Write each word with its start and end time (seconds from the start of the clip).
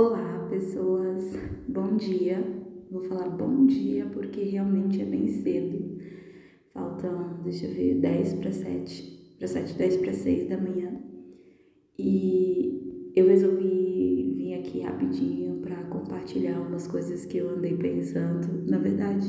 Olá, 0.00 0.46
pessoas. 0.48 1.24
Bom 1.66 1.96
dia. 1.96 2.38
Vou 2.88 3.02
falar 3.02 3.30
bom 3.30 3.66
dia 3.66 4.06
porque 4.06 4.44
realmente 4.44 5.02
é 5.02 5.04
bem 5.04 5.26
cedo. 5.26 5.98
Faltam, 6.72 7.40
deixa 7.42 7.66
eu 7.66 7.74
ver, 7.74 7.94
10 7.96 8.34
para 8.34 8.52
7, 8.52 9.34
para 9.36 9.48
7, 9.48 9.76
10 9.76 9.96
para 9.96 10.12
6 10.12 10.48
da 10.50 10.56
manhã. 10.56 11.02
E 11.98 13.10
eu 13.16 13.26
resolvi 13.26 14.34
vir 14.36 14.54
aqui 14.54 14.82
rapidinho 14.82 15.56
para 15.62 15.82
compartilhar 15.86 16.60
umas 16.60 16.86
coisas 16.86 17.26
que 17.26 17.38
eu 17.38 17.50
andei 17.50 17.76
pensando. 17.76 18.70
Na 18.70 18.78
verdade, 18.78 19.28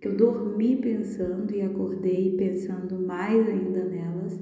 que 0.00 0.08
eu 0.08 0.16
dormi 0.16 0.76
pensando 0.76 1.54
e 1.54 1.60
acordei 1.60 2.38
pensando 2.38 2.98
mais 3.06 3.46
ainda 3.46 3.84
nelas. 3.84 4.40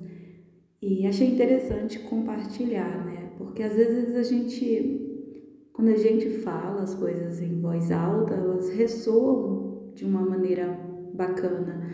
E 0.81 1.05
achei 1.05 1.31
interessante 1.35 1.99
compartilhar, 1.99 3.05
né? 3.05 3.33
Porque 3.37 3.65
às 3.65 3.75
vezes 3.75 4.15
a 4.15 4.23
gente 4.23 5.08
quando 5.79 5.91
a 5.91 5.97
gente 5.97 6.29
fala 6.29 6.83
as 6.83 6.93
coisas 6.97 7.41
em 7.41 7.61
voz 7.61 7.93
alta, 7.93 8.35
elas 8.35 8.69
ressoam 8.71 9.93
de 9.95 10.05
uma 10.05 10.23
maneira 10.23 10.77
bacana, 11.15 11.87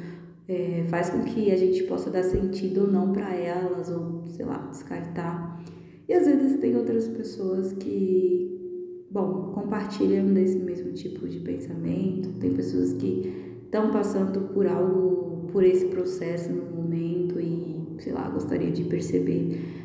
é, 0.49 0.87
faz 0.89 1.11
com 1.11 1.23
que 1.23 1.53
a 1.53 1.57
gente 1.57 1.83
possa 1.83 2.09
dar 2.09 2.23
sentido 2.23 2.87
ou 2.87 2.87
não 2.91 3.13
para 3.13 3.35
elas, 3.35 3.91
ou 3.91 4.25
sei 4.29 4.47
lá, 4.47 4.69
descartar. 4.71 5.63
E 6.09 6.15
às 6.15 6.25
vezes 6.25 6.59
tem 6.61 6.75
outras 6.77 7.07
pessoas 7.09 7.75
que, 7.75 9.07
bom, 9.11 9.53
compartilham 9.53 10.33
desse 10.33 10.59
mesmo 10.61 10.95
tipo 10.95 11.29
de 11.29 11.41
pensamento, 11.41 12.39
tem 12.41 12.55
pessoas 12.55 12.95
que 12.95 13.61
estão 13.67 13.91
passando 13.91 14.49
por 14.55 14.67
algo, 14.67 15.47
por 15.53 15.63
esse 15.63 15.85
processo 15.89 16.51
no 16.51 16.75
momento 16.75 17.39
e, 17.39 17.85
sei 17.99 18.15
lá, 18.15 18.31
gostaria 18.31 18.71
de 18.71 18.85
perceber 18.85 19.85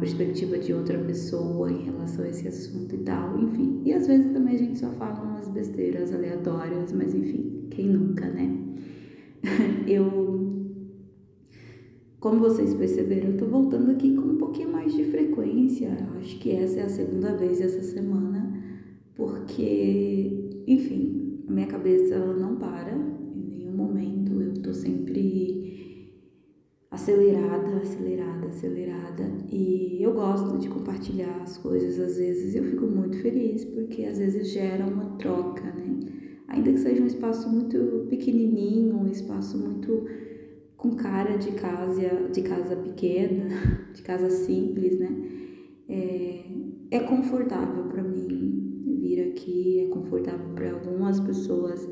perspectiva 0.00 0.58
de 0.58 0.72
outra 0.72 0.98
pessoa 0.98 1.70
em 1.70 1.84
relação 1.84 2.24
a 2.24 2.28
esse 2.28 2.48
assunto 2.48 2.94
e 2.94 2.98
tal, 2.98 3.38
enfim. 3.38 3.82
E 3.84 3.92
às 3.92 4.06
vezes 4.06 4.32
também 4.32 4.54
a 4.54 4.58
gente 4.58 4.78
só 4.78 4.90
fala 4.92 5.22
umas 5.22 5.48
besteiras 5.48 6.12
aleatórias, 6.12 6.92
mas 6.92 7.14
enfim, 7.14 7.66
quem 7.70 7.86
nunca, 7.86 8.26
né? 8.26 8.58
eu, 9.86 10.74
como 12.18 12.40
vocês 12.40 12.74
perceberam, 12.74 13.30
eu 13.30 13.36
tô 13.36 13.46
voltando 13.46 13.90
aqui 13.90 14.14
com 14.16 14.22
um 14.22 14.38
pouquinho 14.38 14.72
mais 14.72 14.92
de 14.94 15.04
frequência. 15.04 15.90
Acho 16.18 16.38
que 16.38 16.50
essa 16.50 16.80
é 16.80 16.82
a 16.84 16.88
segunda 16.88 17.36
vez 17.36 17.60
essa 17.60 17.82
semana, 17.82 18.52
porque, 19.14 20.62
enfim, 20.66 21.44
a 21.46 21.52
minha 21.52 21.66
cabeça 21.66 22.18
não 22.34 22.56
para 22.56 22.92
em 22.92 23.58
nenhum 23.58 23.76
momento. 23.76 24.40
Eu 24.40 24.54
tô 24.54 24.72
sempre 24.72 25.69
acelerada, 26.90 27.76
acelerada, 27.76 28.46
acelerada. 28.48 29.24
E 29.48 30.02
eu 30.02 30.12
gosto 30.12 30.58
de 30.58 30.68
compartilhar 30.68 31.40
as 31.42 31.56
coisas 31.56 31.98
às 31.98 32.16
vezes. 32.16 32.54
Eu 32.54 32.64
fico 32.64 32.86
muito 32.86 33.18
feliz 33.18 33.64
porque 33.64 34.04
às 34.04 34.18
vezes 34.18 34.50
gera 34.52 34.84
uma 34.84 35.16
troca, 35.16 35.62
né? 35.62 36.00
Ainda 36.48 36.72
que 36.72 36.78
seja 36.78 37.02
um 37.02 37.06
espaço 37.06 37.48
muito 37.48 38.06
pequenininho, 38.10 38.96
um 38.96 39.06
espaço 39.06 39.56
muito 39.56 40.04
com 40.76 40.96
cara 40.96 41.36
de 41.36 41.52
casa, 41.52 42.28
de 42.32 42.42
casa 42.42 42.74
pequena, 42.74 43.48
de 43.94 44.02
casa 44.02 44.28
simples, 44.30 44.98
né? 44.98 45.08
É, 45.88 46.44
é 46.90 47.00
confortável 47.00 47.84
para 47.84 48.02
mim 48.02 48.98
vir 49.00 49.28
aqui, 49.28 49.80
é 49.80 49.86
confortável 49.86 50.54
para 50.54 50.72
algumas 50.72 51.20
pessoas 51.20 51.88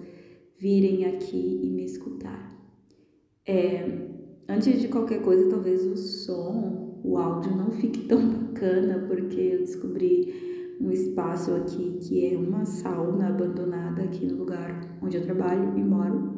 virem 0.59 1.05
aqui 1.05 1.61
e 1.63 1.71
me 1.71 1.85
escutar. 1.85 2.49
É, 3.47 4.18
Antes 4.49 4.81
de 4.81 4.89
qualquer 4.89 5.21
coisa, 5.21 5.51
talvez 5.51 5.85
o 5.85 5.95
som, 5.95 6.99
o 7.05 7.19
áudio 7.19 7.55
não 7.55 7.71
fique 7.71 8.09
tão 8.09 8.19
bacana, 8.31 9.05
porque 9.07 9.39
eu 9.39 9.59
descobri 9.59 10.77
um 10.81 10.91
espaço 10.91 11.53
aqui 11.53 11.99
que 12.01 12.33
é 12.33 12.37
uma 12.39 12.65
sauna 12.65 13.29
abandonada 13.29 14.03
aqui 14.03 14.25
no 14.27 14.39
lugar 14.39 14.99
onde 15.03 15.19
eu 15.19 15.23
trabalho 15.23 15.77
e 15.77 15.83
moro. 15.83 16.33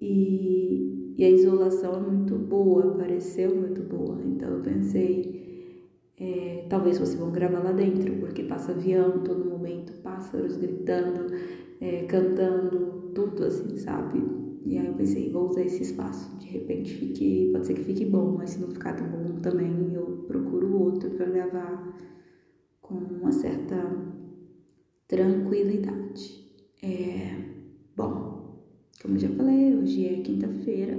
E, 0.00 1.14
e 1.18 1.24
a 1.24 1.28
isolação 1.28 1.96
é 1.96 2.00
muito 2.00 2.36
boa, 2.36 2.94
pareceu 2.94 3.54
muito 3.54 3.82
boa. 3.82 4.18
Então 4.24 4.54
eu 4.54 4.62
pensei, 4.62 5.76
é, 6.18 6.64
talvez 6.70 6.98
vocês 6.98 7.20
vão 7.20 7.30
gravar 7.30 7.58
lá 7.58 7.72
dentro, 7.72 8.14
porque 8.16 8.44
passa 8.44 8.72
avião 8.72 9.22
todo 9.22 9.44
momento, 9.44 9.92
pássaros 10.02 10.56
gritando, 10.56 11.34
é, 11.82 12.04
cantando, 12.04 13.10
tudo 13.14 13.44
assim, 13.44 13.76
sabe? 13.76 14.45
E 14.66 14.76
aí 14.76 14.86
eu 14.86 14.94
pensei, 14.94 15.30
vou 15.30 15.48
usar 15.48 15.62
esse 15.62 15.82
espaço. 15.82 16.36
De 16.38 16.46
repente 16.48 16.92
fique, 16.92 17.50
pode 17.52 17.68
ser 17.68 17.74
que 17.74 17.84
fique 17.84 18.04
bom, 18.04 18.34
mas 18.36 18.50
se 18.50 18.60
não 18.60 18.68
ficar 18.68 18.94
tão 18.94 19.06
bom 19.06 19.40
também, 19.40 19.92
eu 19.94 20.24
procuro 20.26 20.76
outro 20.76 21.10
para 21.10 21.26
gravar 21.26 21.96
com 22.80 22.94
uma 22.94 23.30
certa 23.30 23.76
tranquilidade. 25.06 26.44
É, 26.82 27.44
bom, 27.96 28.60
como 29.00 29.14
eu 29.14 29.20
já 29.20 29.28
falei, 29.28 29.76
hoje 29.76 30.04
é 30.04 30.20
quinta-feira. 30.20 30.98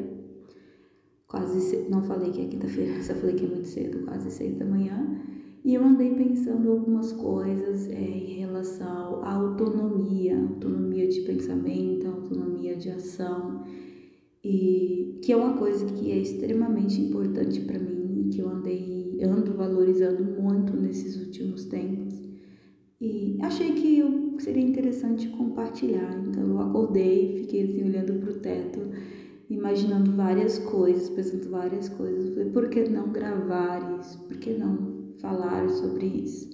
Quase, 1.27 1.89
não 1.89 2.01
falei 2.03 2.31
que 2.31 2.41
é 2.41 2.47
quinta-feira, 2.47 2.99
só 3.03 3.13
falei 3.15 3.35
que 3.35 3.43
é 3.43 3.49
muito 3.49 3.67
cedo, 3.67 4.05
quase 4.05 4.31
seis 4.31 4.55
da 4.55 4.63
manhã. 4.63 5.21
E 5.67 5.73
eu 5.73 5.83
andei 5.83 6.15
pensando 6.15 6.71
algumas 6.71 7.11
coisas 7.11 7.89
é, 7.89 7.99
em 7.99 8.39
relação 8.39 9.21
à 9.21 9.33
autonomia, 9.33 10.39
autonomia 10.39 11.09
de 11.09 11.19
pensamento, 11.23 12.07
autonomia 12.07 12.77
de 12.77 12.89
ação, 12.89 13.65
e 14.41 15.19
que 15.21 15.33
é 15.33 15.35
uma 15.35 15.57
coisa 15.57 15.85
que 15.87 16.09
é 16.09 16.19
extremamente 16.19 17.01
importante 17.01 17.59
para 17.59 17.79
mim 17.79 18.21
e 18.21 18.29
que 18.29 18.39
eu 18.39 18.47
andei 18.47 19.19
ando 19.21 19.55
valorizando 19.55 20.23
muito 20.41 20.73
nesses 20.77 21.17
últimos 21.17 21.65
tempos. 21.65 22.17
E 23.01 23.37
achei 23.41 23.73
que 23.73 24.01
seria 24.39 24.63
interessante 24.63 25.27
compartilhar. 25.27 26.17
Então 26.29 26.47
eu 26.47 26.59
acordei, 26.59 27.41
fiquei 27.41 27.65
assim 27.65 27.83
olhando 27.83 28.21
para 28.21 28.31
o 28.31 28.39
teto, 28.39 28.79
imaginando 29.49 30.13
várias 30.13 30.59
coisas, 30.59 31.09
pensando 31.09 31.49
várias 31.49 31.89
coisas. 31.89 32.29
falei, 32.29 32.51
por 32.51 32.69
que 32.69 32.87
não 32.87 33.11
gravar 33.11 33.99
isso? 33.99 34.17
Por 34.19 34.37
que 34.37 34.53
não 34.53 34.96
falar 35.21 35.69
sobre 35.69 36.05
isso. 36.05 36.49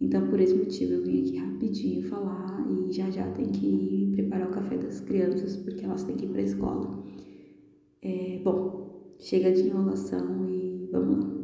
Então, 0.00 0.28
por 0.28 0.40
esse 0.40 0.54
motivo, 0.54 0.92
eu 0.92 1.02
vim 1.02 1.22
aqui 1.22 1.36
rapidinho 1.38 2.08
falar 2.08 2.64
e 2.70 2.92
já 2.92 3.10
já 3.10 3.28
tem 3.32 3.46
que 3.46 3.66
ir 3.66 4.12
preparar 4.12 4.48
o 4.48 4.52
café 4.52 4.76
das 4.76 5.00
crianças, 5.00 5.56
porque 5.56 5.84
elas 5.84 6.04
têm 6.04 6.16
que 6.16 6.24
ir 6.24 6.28
para 6.28 6.40
a 6.40 6.44
escola. 6.44 7.04
É, 8.00 8.40
bom, 8.44 9.14
chega 9.18 9.50
de 9.52 9.62
enrolação 9.62 10.48
e 10.48 10.88
vamos 10.92 11.24
lá. 11.24 11.38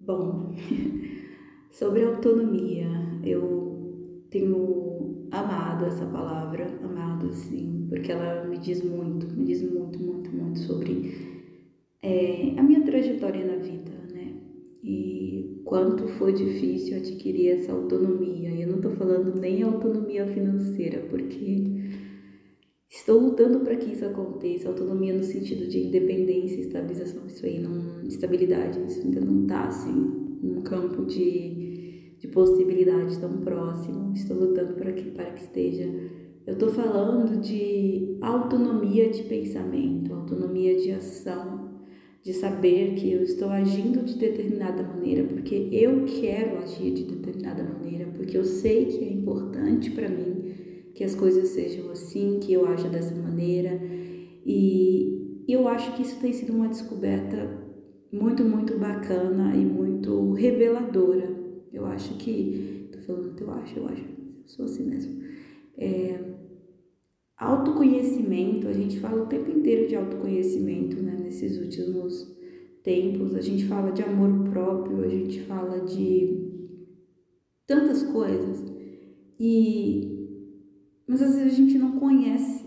Bom, 0.00 0.54
sobre 1.70 2.04
autonomia, 2.04 2.88
eu 3.22 3.63
tenho 4.34 5.28
amado 5.30 5.84
essa 5.84 6.04
palavra, 6.06 6.66
amado 6.82 7.28
assim, 7.28 7.86
porque 7.88 8.10
ela 8.10 8.44
me 8.44 8.58
diz 8.58 8.82
muito, 8.82 9.28
me 9.32 9.44
diz 9.44 9.62
muito, 9.62 9.96
muito, 9.96 10.28
muito 10.34 10.58
sobre 10.58 11.14
é, 12.02 12.52
a 12.56 12.62
minha 12.62 12.82
trajetória 12.82 13.46
na 13.46 13.62
vida, 13.62 13.92
né? 14.12 14.32
E 14.82 15.62
quanto 15.64 16.08
foi 16.08 16.32
difícil 16.32 16.96
adquirir 16.96 17.50
essa 17.50 17.72
autonomia. 17.72 18.50
E 18.50 18.62
eu 18.62 18.68
não 18.68 18.80
tô 18.80 18.90
falando 18.90 19.40
nem 19.40 19.62
autonomia 19.62 20.26
financeira, 20.26 21.06
porque 21.08 21.66
estou 22.90 23.20
lutando 23.20 23.60
para 23.60 23.76
que 23.76 23.92
isso 23.92 24.04
aconteça, 24.04 24.68
autonomia 24.68 25.14
no 25.14 25.22
sentido 25.22 25.68
de 25.68 25.78
independência, 25.78 26.60
estabilização, 26.60 27.24
isso 27.28 27.46
aí, 27.46 27.60
não, 27.60 28.02
estabilidade, 28.02 28.80
isso 28.84 29.00
ainda 29.00 29.20
não 29.20 29.46
tá 29.46 29.68
assim, 29.68 30.38
num 30.42 30.60
campo 30.62 31.06
de 31.06 31.63
de 32.24 32.28
possibilidade 32.28 33.18
tão 33.18 33.36
próximo, 33.40 34.12
estou 34.14 34.38
lutando 34.38 34.72
para 34.74 34.92
que, 34.92 35.10
para 35.10 35.26
que 35.26 35.42
esteja. 35.42 35.84
Eu 36.46 36.54
estou 36.54 36.70
falando 36.70 37.38
de 37.38 38.16
autonomia 38.22 39.10
de 39.10 39.24
pensamento, 39.24 40.14
autonomia 40.14 40.74
de 40.74 40.90
ação, 40.90 41.74
de 42.22 42.32
saber 42.32 42.94
que 42.94 43.12
eu 43.12 43.22
estou 43.22 43.50
agindo 43.50 44.02
de 44.02 44.16
determinada 44.16 44.82
maneira 44.82 45.24
porque 45.24 45.68
eu 45.70 46.06
quero 46.06 46.56
agir 46.58 46.94
de 46.94 47.04
determinada 47.04 47.62
maneira, 47.62 48.06
porque 48.16 48.38
eu 48.38 48.44
sei 48.44 48.86
que 48.86 49.04
é 49.04 49.12
importante 49.12 49.90
para 49.90 50.08
mim 50.08 50.54
que 50.94 51.04
as 51.04 51.14
coisas 51.14 51.48
sejam 51.48 51.90
assim, 51.90 52.38
que 52.40 52.54
eu 52.54 52.66
haja 52.66 52.88
dessa 52.88 53.14
maneira. 53.14 53.78
E 54.46 55.44
eu 55.46 55.68
acho 55.68 55.94
que 55.94 56.02
isso 56.02 56.18
tem 56.20 56.32
sido 56.32 56.54
uma 56.54 56.68
descoberta 56.68 57.62
muito, 58.10 58.44
muito 58.44 58.78
bacana 58.78 59.54
e 59.54 59.64
muito 59.64 60.32
reveladora 60.32 61.33
eu 61.74 61.86
acho 61.86 62.16
que. 62.18 62.88
Tô 62.92 62.98
falando 63.00 63.40
eu 63.40 63.50
acho, 63.50 63.78
eu 63.78 63.88
acho. 63.88 64.02
Eu 64.02 64.46
sou 64.46 64.64
assim 64.64 64.84
mesmo. 64.84 65.22
É, 65.76 66.18
autoconhecimento, 67.36 68.68
a 68.68 68.72
gente 68.72 69.00
fala 69.00 69.24
o 69.24 69.26
tempo 69.26 69.50
inteiro 69.50 69.88
de 69.88 69.96
autoconhecimento, 69.96 71.02
né? 71.02 71.16
Nesses 71.22 71.58
últimos 71.58 72.32
tempos, 72.82 73.34
a 73.34 73.40
gente 73.40 73.64
fala 73.64 73.90
de 73.92 74.02
amor 74.02 74.50
próprio, 74.50 75.02
a 75.02 75.08
gente 75.08 75.40
fala 75.40 75.80
de 75.80 76.50
tantas 77.66 78.02
coisas. 78.04 78.62
E 79.38 80.14
mas 81.06 81.20
às 81.20 81.34
vezes 81.34 81.52
a 81.52 81.56
gente 81.56 81.78
não 81.78 81.98
conhece 81.98 82.64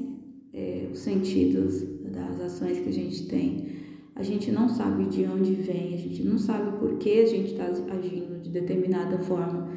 é, 0.54 0.88
os 0.92 1.00
sentidos 1.00 1.81
das 2.12 2.39
ações 2.39 2.80
que 2.80 2.89
a 2.89 2.94
gente 2.94 3.27
tem. 3.27 3.76
A 4.18 4.24
gente 4.24 4.52
não 4.52 4.68
sabe 4.68 5.06
de 5.06 5.25
onde 5.25 5.54
vem, 5.54 5.94
a 5.94 5.98
gente 5.98 6.24
não 6.24 6.40
sabe 6.40 6.75
por 6.80 6.98
que 6.98 7.19
a 7.19 7.25
gente 7.28 7.52
está 7.52 7.66
agindo 7.66 8.42
de 8.42 8.50
determinada 8.50 9.19
forma. 9.19 9.69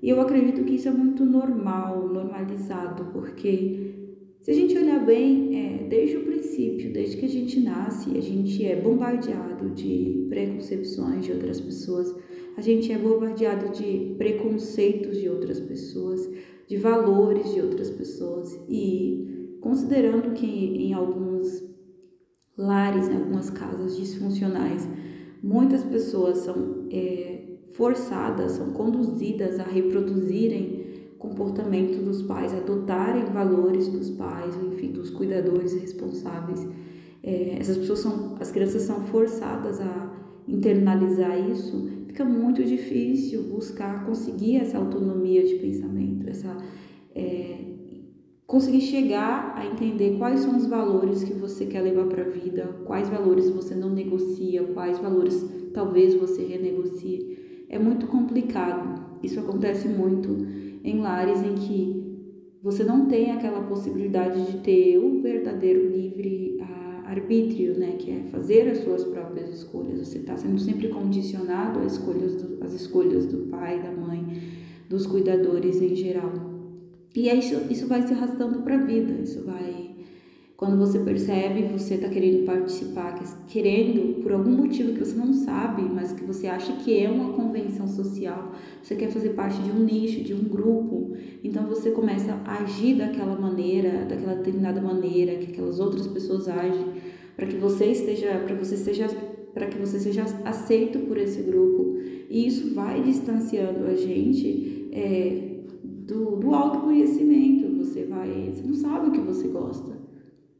E 0.00 0.08
eu 0.08 0.20
acredito 0.20 0.62
que 0.62 0.76
isso 0.76 0.86
é 0.86 0.92
muito 0.92 1.24
normal, 1.24 2.08
normalizado, 2.08 3.06
porque 3.06 3.88
se 4.40 4.52
a 4.52 4.54
gente 4.54 4.78
olhar 4.78 5.04
bem, 5.04 5.56
é, 5.56 5.88
desde 5.88 6.16
o 6.16 6.24
princípio, 6.24 6.92
desde 6.92 7.16
que 7.16 7.26
a 7.26 7.28
gente 7.28 7.58
nasce, 7.58 8.16
a 8.16 8.20
gente 8.20 8.64
é 8.64 8.80
bombardeado 8.80 9.70
de 9.70 10.26
preconcepções 10.28 11.24
de 11.24 11.32
outras 11.32 11.60
pessoas, 11.60 12.14
a 12.56 12.60
gente 12.60 12.92
é 12.92 12.98
bombardeado 12.98 13.72
de 13.72 14.14
preconceitos 14.16 15.20
de 15.20 15.28
outras 15.28 15.58
pessoas, 15.58 16.30
de 16.68 16.76
valores 16.76 17.52
de 17.52 17.60
outras 17.60 17.90
pessoas. 17.90 18.56
E 18.68 19.58
considerando 19.60 20.34
que 20.34 20.46
em 20.46 20.92
alguns 20.92 21.68
lares, 22.58 23.08
em 23.08 23.14
algumas 23.14 23.48
casas 23.48 23.96
disfuncionais, 23.96 24.86
muitas 25.42 25.82
pessoas 25.84 26.38
são 26.38 26.86
é, 26.90 27.42
forçadas, 27.72 28.52
são 28.52 28.72
conduzidas 28.72 29.58
a 29.58 29.64
reproduzirem 29.64 30.86
comportamento 31.18 32.04
dos 32.04 32.22
pais, 32.22 32.52
adotarem 32.52 33.24
valores 33.26 33.88
dos 33.88 34.10
pais, 34.10 34.54
enfim, 34.56 34.92
dos 34.92 35.10
cuidadores 35.10 35.72
responsáveis. 35.74 36.66
É, 37.22 37.56
essas 37.58 37.78
pessoas 37.78 38.00
são, 38.00 38.36
as 38.38 38.50
crianças 38.50 38.82
são 38.82 39.06
forçadas 39.06 39.80
a 39.80 40.12
internalizar 40.46 41.38
isso 41.50 41.98
fica 42.18 42.24
muito 42.24 42.64
difícil 42.64 43.44
buscar 43.44 44.04
conseguir 44.04 44.56
essa 44.56 44.76
autonomia 44.76 45.46
de 45.46 45.54
pensamento, 45.54 46.28
essa 46.28 46.56
é, 47.14 47.67
conseguir 48.48 48.80
chegar 48.80 49.52
a 49.54 49.66
entender 49.66 50.16
quais 50.16 50.40
são 50.40 50.56
os 50.56 50.64
valores 50.64 51.22
que 51.22 51.34
você 51.34 51.66
quer 51.66 51.82
levar 51.82 52.06
para 52.06 52.22
a 52.22 52.28
vida, 52.30 52.64
quais 52.86 53.06
valores 53.10 53.50
você 53.50 53.74
não 53.74 53.90
negocia, 53.90 54.64
quais 54.72 54.98
valores 54.98 55.44
talvez 55.74 56.14
você 56.14 56.46
renegocie. 56.46 57.66
É 57.68 57.78
muito 57.78 58.06
complicado. 58.06 59.18
Isso 59.22 59.38
acontece 59.38 59.86
muito 59.86 60.46
em 60.82 60.98
lares 60.98 61.42
em 61.42 61.56
que 61.56 62.02
você 62.62 62.82
não 62.82 63.06
tem 63.06 63.32
aquela 63.32 63.60
possibilidade 63.64 64.40
de 64.50 64.58
ter 64.60 64.96
o 64.96 65.20
verdadeiro 65.20 65.86
livre 65.86 66.56
arbítrio, 67.04 67.78
né, 67.78 67.96
que 67.98 68.10
é 68.10 68.22
fazer 68.30 68.70
as 68.70 68.78
suas 68.78 69.04
próprias 69.04 69.50
escolhas. 69.50 69.98
Você 70.08 70.18
está 70.18 70.38
sendo 70.38 70.58
sempre 70.58 70.88
condicionado 70.88 71.80
às 71.80 71.92
escolhas, 71.92 72.34
do, 72.34 72.64
às 72.64 72.72
escolhas 72.72 73.26
do 73.26 73.50
pai, 73.50 73.82
da 73.82 73.92
mãe, 73.92 74.24
dos 74.88 75.06
cuidadores 75.06 75.82
em 75.82 75.94
geral. 75.94 76.47
E 77.18 77.28
aí 77.28 77.40
isso, 77.40 77.60
isso 77.68 77.88
vai 77.88 78.00
se 78.06 78.14
arrastando 78.14 78.62
para 78.62 78.76
a 78.76 78.84
vida, 78.84 79.12
isso 79.20 79.42
vai 79.44 79.88
quando 80.56 80.76
você 80.76 81.00
percebe, 81.00 81.68
você 81.68 81.94
está 81.94 82.08
querendo 82.08 82.44
participar, 82.44 83.14
querendo, 83.46 84.20
por 84.22 84.32
algum 84.32 84.50
motivo 84.50 84.92
que 84.92 85.00
você 85.00 85.16
não 85.16 85.32
sabe, 85.32 85.82
mas 85.82 86.12
que 86.12 86.24
você 86.24 86.46
acha 86.48 86.72
que 86.74 86.96
é 86.96 87.08
uma 87.08 87.32
convenção 87.32 87.88
social, 87.88 88.52
você 88.80 88.94
quer 88.94 89.08
fazer 89.08 89.30
parte 89.30 89.60
de 89.62 89.70
um 89.70 89.84
nicho, 89.84 90.22
de 90.22 90.32
um 90.32 90.44
grupo, 90.44 91.16
então 91.42 91.66
você 91.66 91.90
começa 91.90 92.32
a 92.44 92.62
agir 92.62 92.96
daquela 92.96 93.38
maneira, 93.38 94.04
daquela 94.04 94.34
determinada 94.34 94.80
maneira 94.80 95.36
que 95.36 95.52
aquelas 95.52 95.80
outras 95.80 96.06
pessoas 96.06 96.48
agem, 96.48 96.86
para 97.36 97.46
que 97.46 97.56
você 97.56 97.86
esteja, 97.86 98.42
para 98.44 98.54
você 98.54 98.76
seja, 98.76 99.08
para 99.54 99.66
que 99.66 99.78
você 99.78 99.98
seja 99.98 100.24
aceito 100.44 101.00
por 101.00 101.18
esse 101.18 101.42
grupo. 101.42 101.98
E 102.28 102.46
isso 102.46 102.74
vai 102.74 103.02
distanciando 103.02 103.86
a 103.86 103.94
gente 103.94 104.88
é, 104.92 105.47
do, 106.08 106.36
do 106.36 106.54
autoconhecimento. 106.54 107.68
Você 107.76 108.04
vai, 108.04 108.50
você 108.52 108.66
não 108.66 108.74
sabe 108.74 109.08
o 109.08 109.12
que 109.12 109.20
você 109.20 109.48
gosta. 109.48 109.92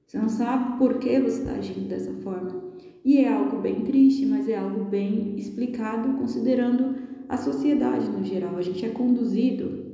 Você 0.07 0.19
não 0.19 0.29
sabe 0.29 0.79
por 0.79 0.99
que 0.99 1.19
você 1.19 1.41
está 1.41 1.53
agindo 1.53 1.89
dessa 1.89 2.13
forma. 2.23 2.69
E 3.05 3.19
é 3.19 3.33
algo 3.33 3.59
bem 3.59 3.83
triste, 3.83 4.27
mas 4.27 4.49
é 4.49 4.59
algo 4.59 4.85
bem 4.85 5.37
explicado 5.37 6.19
considerando 6.19 6.97
a 7.29 7.37
sociedade 7.37 8.09
no 8.11 8.23
geral. 8.23 8.57
A 8.57 8.63
gente 8.63 8.85
é 8.85 8.91
conduzido 8.91 9.87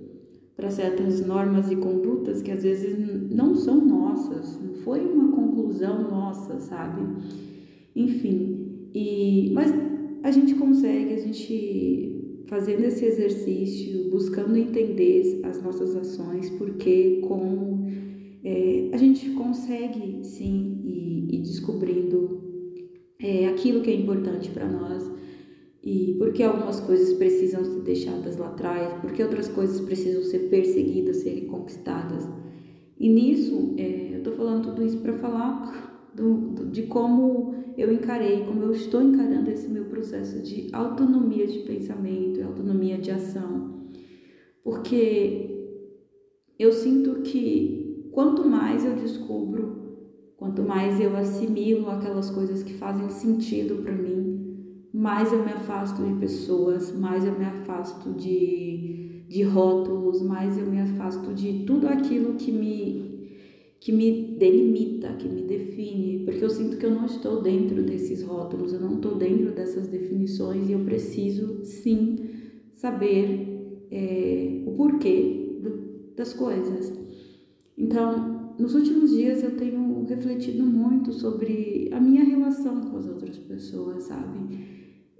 para 0.56 0.70
certas 0.70 1.24
normas 1.24 1.70
e 1.70 1.76
condutas 1.76 2.42
que 2.42 2.50
às 2.50 2.62
vezes 2.62 2.96
não 3.30 3.54
são 3.54 3.84
nossas, 3.84 4.60
não 4.60 4.74
foi 4.74 5.00
uma 5.00 5.32
conclusão 5.32 6.10
nossa, 6.10 6.60
sabe? 6.60 7.02
Enfim, 7.94 8.88
e 8.94 9.50
mas 9.52 9.72
a 10.22 10.30
gente 10.30 10.54
consegue, 10.54 11.12
a 11.12 11.18
gente 11.18 12.13
fazendo 12.46 12.84
esse 12.84 13.04
exercício, 13.04 14.10
buscando 14.10 14.56
entender 14.56 15.40
as 15.44 15.62
nossas 15.62 15.96
ações, 15.96 16.50
porque 16.50 17.20
como 17.26 17.86
é, 18.44 18.90
a 18.92 18.96
gente 18.96 19.30
consegue 19.30 20.24
sim 20.24 21.26
ir 21.28 21.40
descobrindo 21.40 22.42
é, 23.18 23.46
aquilo 23.48 23.80
que 23.80 23.90
é 23.90 23.94
importante 23.94 24.50
para 24.50 24.68
nós 24.68 25.10
e 25.82 26.14
porque 26.18 26.42
algumas 26.42 26.80
coisas 26.80 27.12
precisam 27.14 27.62
ser 27.64 27.80
deixadas 27.80 28.36
lá 28.38 28.48
atrás, 28.48 29.00
porque 29.00 29.22
outras 29.22 29.48
coisas 29.48 29.80
precisam 29.80 30.22
ser 30.22 30.48
perseguidas, 30.48 31.18
serem 31.18 31.46
conquistadas. 31.46 32.26
E 32.98 33.08
nisso, 33.08 33.74
é, 33.76 34.10
eu 34.12 34.18
estou 34.18 34.32
falando 34.32 34.64
tudo 34.64 34.84
isso 34.84 34.98
para 34.98 35.12
falar 35.14 35.93
do, 36.14 36.34
do, 36.34 36.66
de 36.66 36.82
como 36.84 37.54
eu 37.76 37.92
encarei, 37.92 38.44
como 38.44 38.62
eu 38.62 38.72
estou 38.72 39.02
encarando 39.02 39.50
esse 39.50 39.68
meu 39.68 39.86
processo 39.86 40.40
de 40.42 40.68
autonomia 40.72 41.46
de 41.46 41.60
pensamento 41.60 42.24
autonomia 42.54 42.98
de 42.98 43.10
ação. 43.10 43.74
Porque 44.62 45.82
eu 46.58 46.72
sinto 46.72 47.20
que 47.22 48.08
quanto 48.12 48.48
mais 48.48 48.84
eu 48.84 48.94
descubro, 48.94 49.82
quanto 50.36 50.62
mais 50.62 51.00
eu 51.00 51.16
assimilo 51.16 51.90
aquelas 51.90 52.30
coisas 52.30 52.62
que 52.62 52.74
fazem 52.74 53.10
sentido 53.10 53.82
para 53.82 53.92
mim, 53.92 54.88
mais 54.92 55.32
eu 55.32 55.44
me 55.44 55.52
afasto 55.52 56.02
de 56.02 56.14
pessoas, 56.14 56.96
mais 56.96 57.24
eu 57.24 57.36
me 57.36 57.44
afasto 57.44 58.12
de, 58.12 59.24
de 59.28 59.42
rótulos, 59.42 60.22
mais 60.22 60.56
eu 60.56 60.66
me 60.66 60.80
afasto 60.80 61.34
de 61.34 61.64
tudo 61.64 61.88
aquilo 61.88 62.34
que 62.34 62.52
me 62.52 63.13
que 63.84 63.92
me 63.92 64.34
delimita, 64.38 65.12
que 65.12 65.28
me 65.28 65.42
define, 65.42 66.24
porque 66.24 66.42
eu 66.42 66.48
sinto 66.48 66.78
que 66.78 66.86
eu 66.86 66.90
não 66.90 67.04
estou 67.04 67.42
dentro 67.42 67.82
desses 67.82 68.22
rótulos, 68.22 68.72
eu 68.72 68.80
não 68.80 68.94
estou 68.94 69.14
dentro 69.14 69.52
dessas 69.52 69.88
definições 69.88 70.70
e 70.70 70.72
eu 70.72 70.78
preciso 70.78 71.62
sim 71.66 72.16
saber 72.72 73.84
é, 73.90 74.62
o 74.64 74.72
porquê 74.72 75.58
do, 75.62 76.14
das 76.16 76.32
coisas. 76.32 76.98
Então, 77.76 78.54
nos 78.58 78.74
últimos 78.74 79.10
dias 79.10 79.44
eu 79.44 79.54
tenho 79.54 80.02
refletido 80.06 80.64
muito 80.64 81.12
sobre 81.12 81.90
a 81.92 82.00
minha 82.00 82.24
relação 82.24 82.80
com 82.80 82.96
as 82.96 83.06
outras 83.06 83.36
pessoas, 83.36 84.04
sabe? 84.04 84.60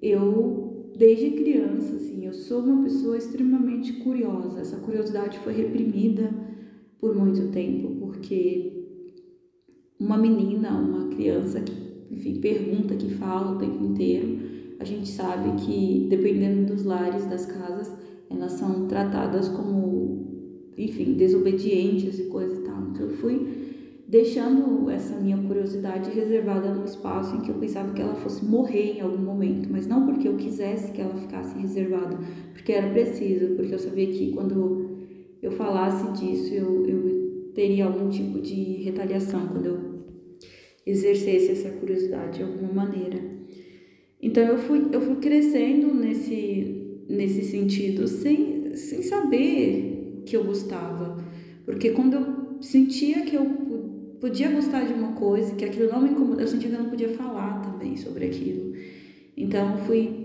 Eu, 0.00 0.90
desde 0.96 1.32
criança, 1.32 1.96
assim, 1.96 2.24
eu 2.24 2.32
sou 2.32 2.62
uma 2.62 2.82
pessoa 2.82 3.18
extremamente 3.18 3.92
curiosa. 3.92 4.60
Essa 4.60 4.78
curiosidade 4.78 5.38
foi 5.40 5.52
reprimida 5.52 6.54
por 7.04 7.14
muito 7.14 7.48
tempo, 7.52 7.96
porque 8.00 8.72
uma 10.00 10.16
menina, 10.16 10.70
uma 10.70 11.08
criança 11.08 11.60
que, 11.60 11.70
enfim, 12.10 12.40
pergunta, 12.40 12.94
que 12.94 13.10
fala 13.10 13.52
o 13.54 13.58
tempo 13.58 13.84
inteiro, 13.84 14.38
a 14.80 14.84
gente 14.84 15.10
sabe 15.10 15.62
que, 15.62 16.06
dependendo 16.08 16.72
dos 16.72 16.82
lares, 16.82 17.26
das 17.26 17.44
casas, 17.44 17.92
elas 18.30 18.52
são 18.52 18.88
tratadas 18.88 19.48
como 19.50 20.24
enfim, 20.78 21.12
desobedientes 21.12 22.18
e 22.18 22.24
coisa 22.24 22.54
e 22.54 22.64
tal. 22.64 22.88
Então 22.90 23.06
eu 23.06 23.12
fui 23.12 23.64
deixando 24.08 24.88
essa 24.88 25.20
minha 25.20 25.36
curiosidade 25.36 26.10
reservada 26.10 26.72
no 26.72 26.86
espaço 26.86 27.36
em 27.36 27.40
que 27.42 27.50
eu 27.50 27.56
pensava 27.56 27.92
que 27.92 28.00
ela 28.00 28.14
fosse 28.14 28.42
morrer 28.44 28.96
em 28.96 29.00
algum 29.02 29.22
momento, 29.22 29.68
mas 29.70 29.86
não 29.86 30.06
porque 30.06 30.26
eu 30.26 30.36
quisesse 30.36 30.90
que 30.92 31.02
ela 31.02 31.16
ficasse 31.16 31.58
reservada, 31.58 32.18
porque 32.54 32.72
era 32.72 32.88
preciso, 32.90 33.56
porque 33.56 33.74
eu 33.74 33.78
sabia 33.78 34.06
que 34.06 34.32
quando 34.32 34.83
eu 35.44 35.52
falasse 35.52 36.10
disso 36.12 36.54
eu, 36.54 36.86
eu 36.86 37.50
teria 37.54 37.84
algum 37.84 38.08
tipo 38.08 38.40
de 38.40 38.82
retaliação 38.82 39.46
quando 39.46 39.66
eu 39.66 39.78
exercesse 40.86 41.52
essa 41.52 41.68
curiosidade 41.68 42.38
de 42.38 42.42
alguma 42.42 42.72
maneira. 42.72 43.20
Então 44.22 44.42
eu 44.42 44.56
fui, 44.56 44.88
eu 44.90 45.02
fui 45.02 45.16
crescendo 45.16 45.92
nesse, 45.94 47.04
nesse 47.06 47.42
sentido 47.42 48.08
sem, 48.08 48.74
sem 48.74 49.02
saber 49.02 50.22
que 50.24 50.34
eu 50.34 50.44
gostava. 50.44 51.22
Porque 51.66 51.90
quando 51.90 52.14
eu 52.14 52.62
sentia 52.62 53.20
que 53.20 53.36
eu 53.36 53.44
podia 54.22 54.50
gostar 54.50 54.84
de 54.84 54.94
uma 54.94 55.12
coisa, 55.12 55.54
que 55.54 55.64
aquilo 55.66 55.90
não 55.90 56.00
me 56.00 56.08
incomodava, 56.08 56.40
eu 56.40 56.48
sentia 56.48 56.70
que 56.70 56.74
eu 56.74 56.82
não 56.82 56.88
podia 56.88 57.10
falar 57.10 57.60
também 57.60 57.98
sobre 57.98 58.24
aquilo. 58.24 58.72
Então 59.36 59.76
fui 59.76 60.24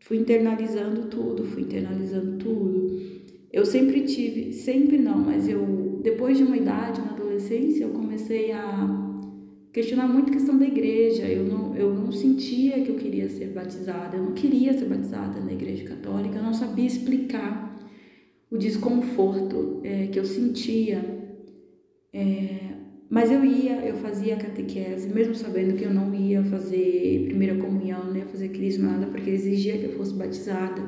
fui 0.00 0.18
internalizando 0.18 1.06
tudo, 1.06 1.44
fui 1.44 1.62
internalizando 1.62 2.36
tudo. 2.36 3.19
Eu 3.52 3.64
sempre 3.64 4.02
tive, 4.02 4.52
sempre 4.52 4.98
não, 4.98 5.18
mas 5.18 5.48
eu 5.48 6.00
depois 6.02 6.38
de 6.38 6.44
uma 6.44 6.56
idade, 6.56 7.00
na 7.00 7.10
adolescência, 7.10 7.84
eu 7.84 7.90
comecei 7.90 8.52
a 8.52 8.88
questionar 9.72 10.08
muito 10.08 10.30
a 10.30 10.32
questão 10.32 10.58
da 10.58 10.66
igreja. 10.66 11.26
Eu 11.26 11.44
não, 11.44 11.76
eu 11.76 11.94
não 11.94 12.10
sentia 12.10 12.80
que 12.82 12.90
eu 12.90 12.96
queria 12.96 13.28
ser 13.28 13.48
batizada, 13.48 14.16
eu 14.16 14.22
não 14.22 14.32
queria 14.32 14.72
ser 14.72 14.86
batizada 14.86 15.40
na 15.40 15.52
igreja 15.52 15.84
católica, 15.84 16.38
eu 16.38 16.42
não 16.42 16.54
sabia 16.54 16.86
explicar 16.86 17.78
o 18.50 18.56
desconforto 18.56 19.80
é, 19.84 20.06
que 20.06 20.18
eu 20.18 20.24
sentia 20.24 21.20
é, 22.12 22.70
mas 23.08 23.30
eu 23.30 23.44
ia, 23.44 23.84
eu 23.84 23.96
fazia 23.96 24.36
catequese, 24.36 25.12
mesmo 25.12 25.34
sabendo 25.34 25.76
que 25.76 25.84
eu 25.84 25.92
não 25.92 26.14
ia 26.14 26.44
fazer 26.44 27.24
primeira 27.26 27.56
comunhão, 27.56 28.04
não 28.04 28.16
ia 28.16 28.26
fazer 28.26 28.50
crisma, 28.50 28.92
nada, 28.92 29.06
porque 29.06 29.30
exigia 29.30 29.76
que 29.78 29.86
eu 29.86 29.92
fosse 29.92 30.14
batizada. 30.14 30.80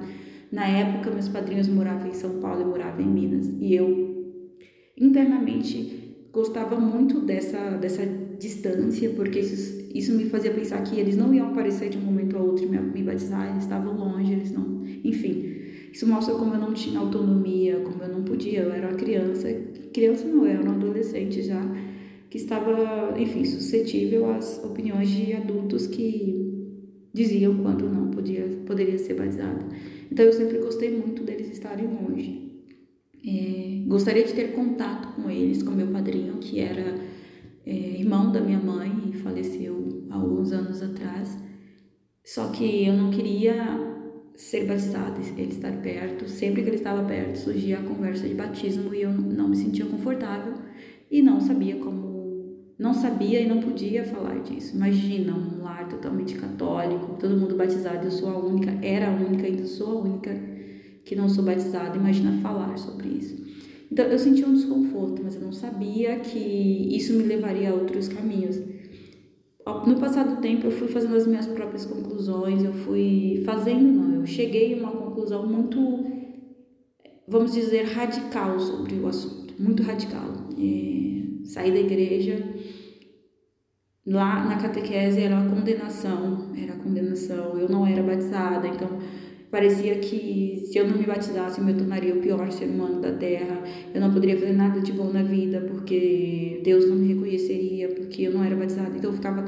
Na 0.53 0.67
época, 0.67 1.11
meus 1.11 1.29
padrinhos 1.29 1.67
moravam 1.67 2.07
em 2.09 2.13
São 2.13 2.39
Paulo 2.39 2.61
e 2.61 2.65
moravam 2.67 3.01
em 3.01 3.09
Minas, 3.09 3.49
e 3.59 3.75
eu 3.75 4.13
internamente 5.01 6.15
gostava 6.31 6.79
muito 6.79 7.21
dessa, 7.21 7.71
dessa 7.79 8.05
distância, 8.39 9.09
porque 9.11 9.39
isso, 9.39 9.89
isso 9.95 10.13
me 10.13 10.27
fazia 10.27 10.51
pensar 10.53 10.83
que 10.83 11.01
eles 11.01 11.17
não 11.17 11.33
iam 11.33 11.49
aparecer 11.49 11.89
de 11.89 11.97
um 11.97 12.03
momento 12.03 12.37
a 12.37 12.41
outro 12.41 12.67
e 12.67 12.69
me, 12.69 12.79
me 12.79 13.03
batizar, 13.03 13.51
eles 13.51 13.65
estavam 13.65 13.97
longe, 13.97 14.33
eles 14.33 14.53
não. 14.53 14.83
Enfim, 15.03 15.55
isso 15.91 16.07
mostra 16.07 16.35
como 16.35 16.55
eu 16.55 16.61
não 16.61 16.75
tinha 16.75 17.01
autonomia, 17.01 17.81
como 17.81 18.03
eu 18.03 18.09
não 18.09 18.23
podia, 18.23 18.61
eu 18.61 18.73
era 18.73 18.89
uma 18.89 18.97
criança, 18.97 19.49
criança 19.93 20.27
não, 20.27 20.45
eu 20.45 20.53
era 20.53 20.63
uma 20.63 20.75
adolescente 20.75 21.43
já, 21.43 21.63
que 22.29 22.37
estava, 22.37 23.15
enfim, 23.19 23.45
suscetível 23.45 24.31
às 24.31 24.63
opiniões 24.63 25.09
de 25.09 25.33
adultos 25.33 25.87
que 25.87 26.43
diziam 27.13 27.57
quando 27.59 27.89
não 27.89 28.02
podia, 28.23 28.45
poderia 28.65 28.99
ser 28.99 29.15
batizada. 29.15 29.67
Então 30.11 30.25
eu 30.25 30.33
sempre 30.33 30.59
gostei 30.59 30.97
muito 30.97 31.23
deles 31.25 31.51
estarem 31.51 31.87
longe. 31.87 32.51
É, 33.25 33.85
gostaria 33.87 34.25
de 34.25 34.33
ter 34.33 34.53
contato 34.53 35.15
com 35.15 35.29
eles, 35.29 35.63
com 35.63 35.73
meu 35.73 35.89
padrinho, 35.89 36.39
que 36.39 36.61
era 36.61 36.99
é, 37.67 38.01
irmão 38.01 38.33
da 38.33 38.41
minha 38.41 38.59
mãe 38.59 38.91
e 39.11 39.13
faleceu 39.19 40.07
há 40.11 40.17
alguns 40.17 40.53
anos 40.53 40.83
atrás. 40.83 41.39
Só 42.25 42.49
que 42.49 42.87
eu 42.87 42.95
não 42.95 43.11
queria 43.11 43.93
ser 44.37 44.67
batizada, 44.67 45.21
ele 45.37 45.51
estar 45.51 45.73
perto. 45.83 46.29
Sempre 46.29 46.63
que 46.63 46.69
ele 46.69 46.77
estava 46.77 47.05
perto, 47.05 47.37
surgia 47.37 47.79
a 47.79 47.83
conversa 47.83 48.27
de 48.29 48.35
batismo 48.35 48.95
e 48.95 49.03
eu 49.03 49.13
não 49.13 49.49
me 49.49 49.57
sentia 49.57 49.87
confortável 49.87 50.55
e 51.11 51.21
não 51.21 51.41
sabia 51.41 51.77
como, 51.77 52.12
não 52.79 52.95
sabia 52.95 53.41
e 53.41 53.49
não 53.49 53.61
podia 53.61 54.05
falar 54.05 54.41
disso. 54.41 54.77
Imagina 54.77 55.35
um 55.35 55.63
lar 55.63 55.89
totalmente 55.89 56.35
católico, 56.35 57.17
todo 57.19 57.37
mundo 57.37 57.57
batizado, 57.57 58.07
eu 58.07 58.11
sou 58.11 58.29
a 58.29 58.39
única, 58.39 58.71
era 58.83 59.09
a 59.09 59.15
única, 59.15 59.47
ainda 59.47 59.67
sou 59.67 59.99
a 59.99 60.03
única 60.03 60.35
que 61.05 61.15
não 61.15 61.29
sou 61.29 61.45
batizada. 61.45 61.97
Imagina 61.97 62.41
falar 62.41 62.77
sobre 62.77 63.09
isso. 63.09 63.43
Então 63.91 64.07
eu 64.07 64.19
sentia 64.19 64.47
um 64.47 64.55
desconforto, 64.55 65.23
mas 65.23 65.35
eu 65.35 65.43
não 65.43 65.53
sabia 65.53 66.21
que 66.21 66.39
isso 66.39 67.13
me 67.13 67.25
levaria 67.25 67.71
a 67.71 67.75
outros 67.75 68.09
caminhos 68.09 68.59
no 69.87 69.97
passado 69.99 70.41
tempo 70.41 70.67
eu 70.67 70.73
fui 70.73 70.89
fazendo 70.89 71.17
as 71.17 71.27
minhas 71.27 71.47
próprias 71.47 71.87
conclusões, 71.87 72.65
eu 72.65 72.73
fui 72.73 73.43
fazendo, 73.45 73.93
não, 73.93 74.21
eu 74.21 74.27
cheguei 74.27 74.75
a 74.75 74.77
uma 74.79 74.91
conclusão 74.91 75.47
muito, 75.47 76.05
vamos 77.29 77.53
dizer, 77.53 77.85
radical 77.85 78.59
sobre 78.59 78.97
o 78.97 79.07
assunto, 79.07 79.55
muito 79.59 79.83
radical. 79.83 80.29
É, 80.59 81.22
saí 81.45 81.71
da 81.71 81.81
igreja, 81.81 82.43
lá 84.07 84.45
na 84.45 84.57
catequese 84.57 85.21
era 85.21 85.39
a 85.39 85.49
condenação, 85.49 86.53
era 86.57 86.75
condenação, 86.75 87.59
eu 87.59 87.69
não 87.69 87.87
era 87.87 88.03
batizada, 88.03 88.67
então 88.67 88.99
Parecia 89.53 89.97
que 89.97 90.63
se 90.65 90.79
eu 90.79 90.89
não 90.89 90.97
me 90.97 91.05
batizasse, 91.05 91.61
eu 91.61 91.67
me 91.67 91.75
tornaria 91.75 92.15
o 92.15 92.23
pior 92.23 92.51
ser 92.51 92.65
humano 92.71 93.03
da 93.03 93.13
terra. 93.13 93.63
Eu 93.95 94.01
não 94.01 94.11
poderia 94.11 94.35
fazer 94.35 94.55
nada 94.55 94.81
de 94.81 94.93
bom 94.93 95.13
na 95.13 95.23
vida, 95.23 95.61
porque 95.61 96.63
Deus 96.65 96.89
não 96.89 96.97
me 96.97 97.13
reconheceria, 97.13 97.89
porque 97.89 98.23
eu 98.23 98.33
não 98.33 98.43
era 98.43 98.57
batizada. 98.57 98.97
Então 98.97 99.11
eu 99.11 99.15
ficava 99.15 99.45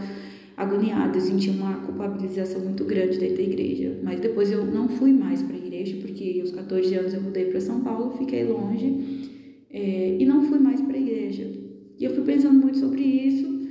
agoniada, 0.58 1.16
eu 1.16 1.22
sentia 1.22 1.54
uma 1.54 1.76
culpabilização 1.76 2.60
muito 2.60 2.84
grande 2.84 3.18
dentro 3.18 3.36
da 3.38 3.42
igreja. 3.44 3.98
Mas 4.02 4.20
depois 4.20 4.52
eu 4.52 4.66
não 4.66 4.90
fui 4.90 5.10
mais 5.10 5.42
para 5.42 5.56
a 5.56 5.58
igreja, 5.58 5.96
porque 6.02 6.38
aos 6.38 6.50
14 6.50 6.94
anos 6.96 7.14
eu 7.14 7.22
mudei 7.22 7.46
para 7.46 7.58
São 7.62 7.80
Paulo, 7.80 8.12
fiquei 8.18 8.44
longe 8.44 9.30
é, 9.70 10.18
e 10.20 10.26
não 10.26 10.42
fui 10.42 10.58
mais 10.58 10.82
para 10.82 10.98
a 10.98 11.00
igreja. 11.00 11.50
E 11.98 12.04
eu 12.04 12.14
fui 12.14 12.24
pensando 12.24 12.60
muito 12.60 12.78
sobre 12.78 13.02
isso 13.02 13.62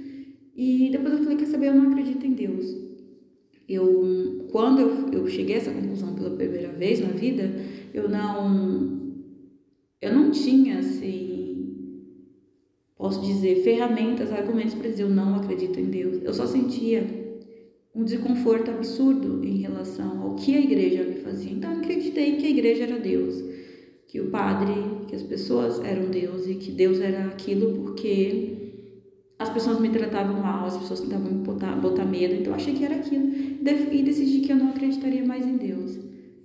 e 0.55 0.89
depois 0.91 1.13
eu 1.13 1.23
falei, 1.23 1.37
quer 1.37 1.47
saber, 1.47 1.67
eu 1.67 1.75
não 1.75 1.91
acredito 1.91 2.25
em 2.25 2.33
Deus 2.33 2.93
eu 3.67 4.47
quando 4.51 4.81
eu, 4.81 5.09
eu 5.11 5.27
cheguei 5.27 5.55
a 5.55 5.57
essa 5.57 5.71
conclusão 5.71 6.13
pela 6.13 6.31
primeira 6.31 6.71
vez 6.71 6.99
na 6.99 7.09
vida, 7.09 7.51
eu 7.93 8.09
não 8.09 9.01
eu 10.01 10.13
não 10.13 10.31
tinha 10.31 10.79
assim 10.79 11.31
posso 12.95 13.21
dizer 13.21 13.63
ferramentas, 13.63 14.31
argumentos 14.31 14.75
para 14.75 14.89
dizer 14.89 15.03
eu 15.03 15.09
não 15.09 15.35
acredito 15.35 15.79
em 15.79 15.85
Deus. 15.85 16.21
Eu 16.23 16.33
só 16.33 16.45
sentia 16.45 17.05
um 17.93 18.03
desconforto 18.03 18.71
absurdo 18.71 19.43
em 19.43 19.57
relação 19.57 20.21
ao 20.21 20.35
que 20.35 20.55
a 20.55 20.61
igreja 20.61 21.03
me 21.03 21.15
fazia. 21.15 21.51
Então 21.51 21.73
acreditei 21.73 22.37
que 22.37 22.45
a 22.45 22.49
igreja 22.49 22.83
era 22.83 22.99
Deus, 22.99 23.43
que 24.13 24.21
o 24.21 24.29
padre, 24.29 24.75
que 25.07 25.15
as 25.15 25.23
pessoas 25.23 25.83
eram 25.83 26.11
Deus 26.11 26.45
e 26.45 26.53
que 26.53 26.69
Deus 26.69 26.99
era 26.99 27.25
aquilo 27.29 27.79
porque 27.79 28.83
as 29.39 29.49
pessoas 29.49 29.79
me 29.79 29.89
tratavam 29.89 30.39
mal, 30.39 30.67
as 30.67 30.77
pessoas 30.77 31.01
tentavam 31.01 31.31
me 31.31 31.43
botar, 31.43 31.75
botar 31.77 32.05
medo, 32.05 32.35
então 32.35 32.53
eu 32.53 32.55
achei 32.55 32.75
que 32.75 32.85
era 32.85 32.93
aquilo. 32.93 33.33
E 33.91 34.03
decidi 34.03 34.41
que 34.41 34.51
eu 34.51 34.55
não 34.55 34.69
acreditaria 34.69 35.25
mais 35.25 35.47
em 35.47 35.57
Deus. 35.57 35.97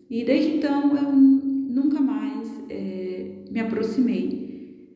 E 0.08 0.24
desde 0.24 0.56
então 0.56 0.96
eu 0.96 1.12
nunca 1.12 2.00
mais 2.00 2.48
é, 2.70 3.42
me 3.50 3.60
aproximei. 3.60 4.88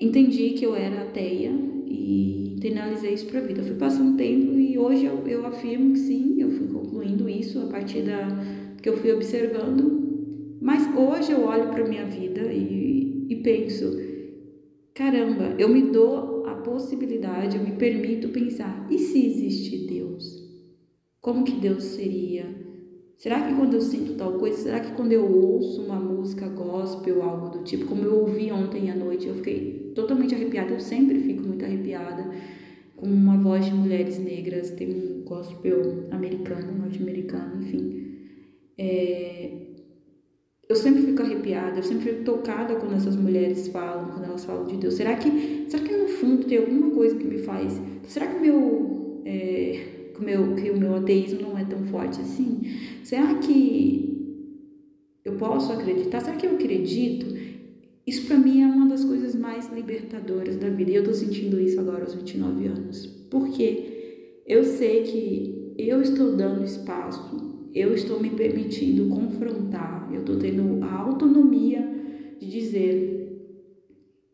Entendi 0.00 0.54
que 0.54 0.66
eu 0.66 0.74
era 0.74 1.02
ateia 1.02 1.52
e 1.86 2.54
internalizei 2.56 3.14
isso 3.14 3.26
para 3.26 3.38
a 3.38 3.42
vida. 3.44 3.60
Eu 3.60 3.66
fui 3.66 3.76
passando 3.76 4.16
tempo 4.16 4.58
e 4.58 4.76
hoje 4.76 5.04
eu, 5.04 5.24
eu 5.24 5.46
afirmo 5.46 5.92
que 5.92 6.00
sim, 6.00 6.34
eu 6.40 6.50
fui 6.50 6.66
concluindo 6.66 7.28
isso 7.28 7.60
a 7.60 7.66
partir 7.66 8.02
da 8.02 8.26
que 8.82 8.88
eu 8.88 8.96
fui 8.96 9.12
observando. 9.12 10.09
Mas 10.60 10.86
hoje 10.94 11.32
eu 11.32 11.44
olho 11.44 11.70
para 11.70 11.88
minha 11.88 12.04
vida 12.04 12.52
e, 12.52 13.26
e 13.28 13.36
penso, 13.36 13.96
caramba, 14.94 15.54
eu 15.58 15.68
me 15.68 15.82
dou 15.90 16.40
possibilidade, 16.62 17.56
eu 17.56 17.62
me 17.62 17.72
permito 17.72 18.28
pensar: 18.28 18.86
e 18.90 18.98
se 18.98 19.26
existe 19.26 19.86
Deus? 19.86 20.40
Como 21.20 21.44
que 21.44 21.52
Deus 21.52 21.84
seria? 21.84 22.46
Será 23.18 23.46
que 23.46 23.54
quando 23.54 23.74
eu 23.74 23.80
sinto 23.82 24.14
tal 24.14 24.38
coisa, 24.38 24.56
será 24.56 24.80
que 24.80 24.92
quando 24.92 25.12
eu 25.12 25.30
ouço 25.30 25.82
uma 25.82 26.00
música 26.00 26.48
gospel 26.48 27.22
algo 27.22 27.50
do 27.50 27.64
tipo, 27.64 27.84
como 27.84 28.02
eu 28.02 28.20
ouvi 28.20 28.50
ontem 28.50 28.90
à 28.90 28.96
noite, 28.96 29.26
eu 29.26 29.34
fiquei 29.34 29.92
totalmente 29.94 30.34
arrepiada, 30.34 30.72
eu 30.72 30.80
sempre 30.80 31.20
fico 31.20 31.42
muito 31.42 31.62
arrepiada 31.62 32.30
com 32.96 33.06
uma 33.06 33.36
voz 33.36 33.66
de 33.66 33.74
mulheres 33.74 34.18
negras, 34.18 34.70
tem 34.70 34.90
um 34.90 35.22
gospel 35.24 36.06
americano, 36.10 36.72
norte-americano, 36.78 37.62
enfim. 37.62 38.08
É, 38.78 39.50
eu 40.66 40.76
sempre 40.76 41.02
arrepiada, 41.70 41.78
eu 41.78 41.82
sempre 41.82 42.10
fico 42.10 42.24
tocada 42.24 42.74
quando 42.74 42.94
essas 42.94 43.16
mulheres 43.16 43.68
falam, 43.68 44.10
quando 44.10 44.24
elas 44.24 44.44
falam 44.44 44.66
de 44.66 44.76
Deus. 44.76 44.94
Será 44.94 45.16
que, 45.16 45.66
será 45.68 45.82
que 45.82 45.96
no 45.96 46.08
fundo 46.08 46.44
tem 46.44 46.58
alguma 46.58 46.90
coisa 46.90 47.16
que 47.16 47.24
me 47.24 47.38
faz? 47.38 47.80
Será 48.04 48.26
que 48.26 48.40
meu, 48.40 49.22
é, 49.24 50.10
que, 50.14 50.24
meu, 50.24 50.54
que 50.54 50.70
o 50.70 50.78
meu 50.78 50.96
ateísmo 50.96 51.42
não 51.42 51.58
é 51.58 51.64
tão 51.64 51.84
forte 51.86 52.20
assim? 52.20 52.60
Será 53.04 53.34
que 53.34 54.40
eu 55.24 55.34
posso 55.34 55.72
acreditar? 55.72 56.20
Será 56.20 56.36
que 56.36 56.46
eu 56.46 56.54
acredito? 56.54 57.38
Isso 58.06 58.26
para 58.26 58.38
mim 58.38 58.62
é 58.62 58.66
uma 58.66 58.88
das 58.88 59.04
coisas 59.04 59.34
mais 59.34 59.72
libertadoras 59.72 60.56
da 60.56 60.68
vida 60.68 60.90
e 60.90 60.94
eu 60.96 61.04
tô 61.04 61.12
sentindo 61.12 61.60
isso 61.60 61.78
agora 61.78 62.02
aos 62.02 62.14
29 62.14 62.66
anos. 62.66 63.06
Porque 63.30 64.42
eu 64.46 64.64
sei 64.64 65.02
que 65.02 65.74
eu 65.78 66.02
estou 66.02 66.34
dando 66.34 66.64
espaço 66.64 67.49
eu 67.74 67.94
estou 67.94 68.20
me 68.20 68.30
permitindo 68.30 69.14
confrontar, 69.14 70.08
eu 70.12 70.20
estou 70.20 70.36
tendo 70.36 70.84
a 70.84 70.94
autonomia 70.94 71.86
de 72.38 72.50
dizer: 72.50 73.20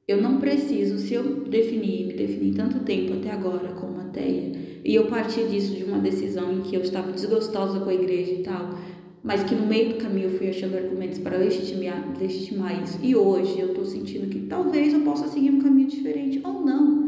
eu 0.09 0.23
não 0.23 0.39
preciso, 0.39 0.99
se 0.99 1.15
eu 1.15 1.45
definir, 1.45 2.07
me 2.07 2.13
definir 2.15 2.55
tanto 2.55 2.81
tempo 2.81 3.15
até 3.15 3.31
agora 3.31 3.69
como 3.69 4.01
ateia, 4.01 4.53
e 4.85 4.95
eu 4.95 5.07
parti 5.07 5.43
disso 5.45 5.75
de 5.75 5.83
uma 5.83 5.99
decisão 5.99 6.53
em 6.53 6.61
que 6.61 6.77
eu 6.77 6.83
estava 6.83 7.11
desgostosa 7.13 7.81
com 7.81 7.91
a 7.91 7.95
igreja 7.95 8.33
e 8.33 8.43
tal, 8.43 8.79
mas 9.23 9.43
que 9.43 9.55
no 9.57 9.67
meio 9.67 9.89
do 9.89 9.95
caminho 9.97 10.29
eu 10.29 10.39
fui 10.39 10.49
achando 10.49 10.77
argumentos 10.77 11.19
para 11.19 11.37
legitimar, 11.37 12.17
legitimar 12.21 12.81
isso, 12.83 12.99
e 13.03 13.17
hoje 13.17 13.59
eu 13.59 13.71
estou 13.71 13.85
sentindo 13.85 14.29
que 14.29 14.47
talvez 14.47 14.95
eu 14.95 15.01
possa 15.01 15.27
seguir 15.27 15.51
um 15.51 15.61
caminho 15.61 15.89
diferente, 15.89 16.41
ou 16.45 16.65
não. 16.65 17.05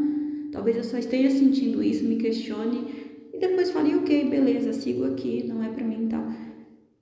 Talvez 0.51 0.75
eu 0.75 0.83
só 0.83 0.97
esteja 0.97 1.29
sentindo 1.29 1.81
isso, 1.81 2.03
me 2.03 2.17
questione 2.17 2.98
e 3.39 3.47
depois 3.47 3.71
falei, 3.71 3.95
ok, 3.95 4.29
beleza, 4.29 4.73
sigo 4.73 5.05
aqui, 5.05 5.45
não 5.47 5.63
é 5.63 5.69
para 5.69 5.83
mim 5.83 6.09
tal. 6.09 6.27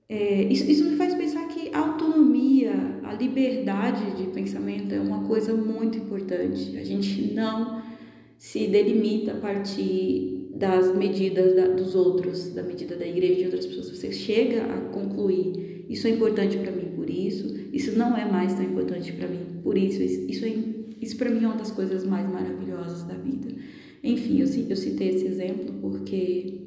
É, 0.08 0.44
isso, 0.44 0.70
isso 0.70 0.84
me 0.84 0.96
faz 0.96 1.14
pensar 1.14 1.48
que 1.48 1.68
a 1.74 1.80
autonomia, 1.80 2.72
a 3.02 3.12
liberdade 3.12 4.16
de 4.16 4.28
pensamento 4.30 4.94
é 4.94 5.00
uma 5.00 5.24
coisa 5.26 5.52
muito 5.52 5.98
importante. 5.98 6.78
A 6.78 6.84
gente 6.84 7.34
não 7.34 7.82
se 8.38 8.68
delimita 8.68 9.32
a 9.32 9.36
partir 9.36 10.48
das 10.54 10.94
medidas 10.96 11.56
da, 11.56 11.66
dos 11.66 11.96
outros, 11.96 12.54
da 12.54 12.62
medida 12.62 12.94
da 12.94 13.06
igreja 13.06 13.34
de 13.34 13.44
outras 13.44 13.66
pessoas. 13.66 13.90
Você 13.90 14.12
chega 14.12 14.62
a 14.62 14.80
concluir, 14.92 15.84
isso 15.88 16.06
é 16.06 16.10
importante 16.10 16.56
para 16.56 16.70
mim 16.70 16.92
por 16.94 17.10
isso, 17.10 17.54
isso 17.72 17.98
não 17.98 18.16
é 18.16 18.24
mais 18.24 18.54
tão 18.54 18.62
importante 18.62 19.12
para 19.12 19.26
mim 19.26 19.60
por 19.62 19.76
isso. 19.76 20.00
Isso, 20.00 20.20
isso, 20.30 20.44
é, 20.44 20.54
isso 21.02 21.16
para 21.16 21.30
mim 21.30 21.44
é 21.44 21.48
uma 21.48 21.56
das 21.56 21.72
coisas 21.72 22.04
mais 22.04 22.30
maravilhosas 22.30 23.02
da 23.02 23.14
vida. 23.14 23.54
Enfim, 24.02 24.40
eu, 24.40 24.76
citei 24.76 25.08
esse 25.08 25.26
exemplo 25.26 25.74
porque 25.80 26.60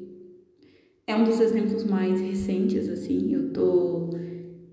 é 1.06 1.14
um 1.14 1.24
dos 1.24 1.40
exemplos 1.40 1.84
mais 1.84 2.20
recentes, 2.20 2.88
assim, 2.88 3.32
eu 3.32 3.52
tô 3.52 4.10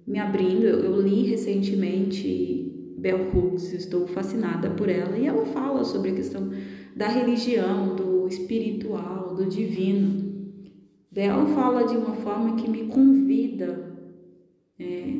me 0.06 0.20
abrindo, 0.20 0.63
eu, 0.63 0.80
eu 0.80 1.01
li 1.01 1.24
recentemente 1.24 2.94
Bell 2.98 3.30
Hooks, 3.34 3.74
estou 3.74 4.08
fascinada 4.08 4.70
por 4.72 4.89
ela 4.89 5.18
e 5.18 5.25
ela 5.25 5.46
fala 5.46 5.84
sobre 5.84 6.12
a 6.12 6.16
questão 6.16 6.50
da 6.96 7.08
religião, 7.08 7.96
do 7.96 8.28
espiritual, 8.28 9.36
do 9.36 9.46
divino. 9.46 10.30
Bell 11.12 11.48
fala 11.48 11.86
de 11.86 11.96
uma 11.96 12.13
forma 12.16 12.56
que 12.56 12.70
me 12.70 12.88
convida, 12.88 13.98
é, 14.78 15.13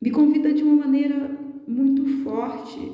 me 0.00 0.10
convida 0.10 0.52
de 0.52 0.62
uma 0.62 0.76
maneira 0.76 1.38
muito 1.66 2.06
forte 2.22 2.92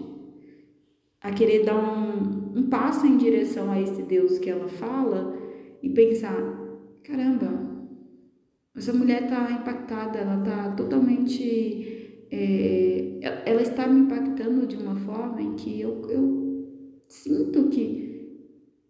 a 1.20 1.32
querer 1.32 1.64
dar 1.64 1.76
um, 1.76 2.43
um 2.54 2.64
passo 2.64 3.06
em 3.06 3.16
direção 3.16 3.70
a 3.70 3.80
esse 3.80 4.02
Deus 4.02 4.38
que 4.38 4.48
ela 4.48 4.68
fala 4.68 5.36
e 5.82 5.90
pensar: 5.90 6.38
caramba, 7.02 7.64
essa 8.76 8.92
mulher 8.92 9.24
está 9.24 9.50
impactada, 9.50 10.18
ela 10.18 10.38
está 10.38 10.70
totalmente. 10.72 12.26
É, 12.30 13.42
ela 13.46 13.62
está 13.62 13.86
me 13.86 14.00
impactando 14.00 14.66
de 14.66 14.76
uma 14.76 14.96
forma 14.96 15.40
em 15.40 15.54
que 15.54 15.80
eu, 15.80 16.08
eu 16.10 16.68
sinto 17.06 17.68
que 17.68 18.04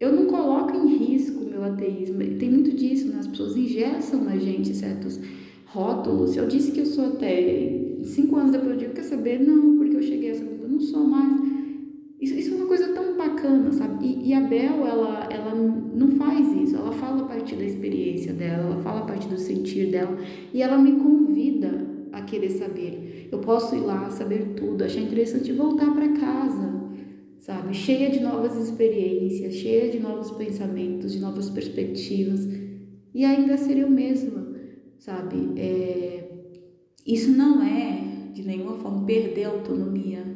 eu 0.00 0.12
não 0.12 0.26
coloco 0.26 0.74
em 0.74 0.96
risco 0.96 1.44
o 1.44 1.50
meu 1.50 1.62
ateísmo. 1.62 2.18
Tem 2.38 2.50
muito 2.50 2.72
disso, 2.74 3.08
né? 3.08 3.18
as 3.18 3.26
pessoas 3.26 3.56
ingessam 3.56 4.24
na 4.24 4.36
gente 4.36 4.74
certos 4.74 5.20
rótulos. 5.66 6.36
Eu 6.36 6.46
disse 6.46 6.72
que 6.72 6.80
eu 6.80 6.86
sou 6.86 7.06
ateia, 7.06 8.04
cinco 8.04 8.36
anos 8.36 8.52
depois 8.52 8.72
eu 8.72 8.78
digo, 8.78 8.94
quer 8.94 9.02
saber? 9.02 9.40
Não, 9.40 9.76
porque 9.76 9.96
eu 9.96 10.02
cheguei 10.02 10.30
a 10.30 10.32
essa 10.32 10.44
conclusão, 10.44 10.70
não 10.70 10.80
sou 10.80 11.04
mais. 11.04 11.43
Bacana, 13.44 13.72
sabe? 13.72 14.06
E, 14.06 14.30
e 14.30 14.34
a 14.34 14.40
Bel, 14.40 14.86
ela, 14.86 15.28
ela 15.30 15.54
não 15.54 16.12
faz 16.12 16.50
isso, 16.52 16.76
ela 16.76 16.92
fala 16.92 17.22
a 17.22 17.26
partir 17.26 17.56
da 17.56 17.64
experiência 17.64 18.32
dela, 18.32 18.72
ela 18.72 18.82
fala 18.82 19.00
a 19.00 19.04
partir 19.04 19.28
do 19.28 19.38
sentir 19.38 19.90
dela, 19.90 20.16
e 20.52 20.62
ela 20.62 20.78
me 20.78 20.92
convida 20.92 21.86
a 22.12 22.22
querer 22.22 22.50
saber. 22.50 23.28
Eu 23.30 23.38
posso 23.40 23.76
ir 23.76 23.80
lá, 23.80 24.10
saber 24.10 24.54
tudo, 24.56 24.82
achar 24.82 25.00
interessante 25.00 25.52
voltar 25.52 25.92
para 25.92 26.08
casa, 26.08 26.72
sabe? 27.38 27.74
Cheia 27.74 28.10
de 28.10 28.20
novas 28.20 28.56
experiências, 28.56 29.54
cheia 29.54 29.90
de 29.90 30.00
novos 30.00 30.30
pensamentos, 30.32 31.12
de 31.12 31.20
novas 31.20 31.50
perspectivas, 31.50 32.48
e 33.14 33.24
ainda 33.24 33.56
ser 33.56 33.78
eu 33.78 33.90
mesma, 33.90 34.46
sabe? 34.98 35.52
É... 35.56 36.24
Isso 37.06 37.30
não 37.30 37.62
é, 37.62 38.32
de 38.32 38.42
nenhuma 38.42 38.76
forma, 38.76 39.04
perder 39.04 39.44
a 39.44 39.48
autonomia 39.50 40.33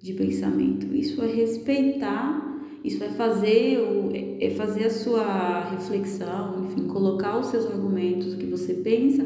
de 0.00 0.12
pensamento. 0.14 0.94
Isso 0.94 1.20
é 1.22 1.26
respeitar, 1.26 2.48
isso 2.84 3.02
é 3.02 3.08
fazer, 3.08 3.78
o, 3.78 4.10
é 4.12 4.50
fazer 4.50 4.84
a 4.84 4.90
sua 4.90 5.70
reflexão, 5.70 6.64
enfim, 6.64 6.86
colocar 6.86 7.38
os 7.38 7.48
seus 7.48 7.66
argumentos, 7.66 8.34
o 8.34 8.36
que 8.36 8.46
você 8.46 8.74
pensa, 8.74 9.24